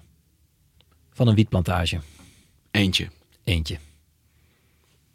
van 1.11 1.27
een 1.27 1.35
wietplantage. 1.35 1.99
Eentje. 2.71 3.07
Eentje. 3.43 3.77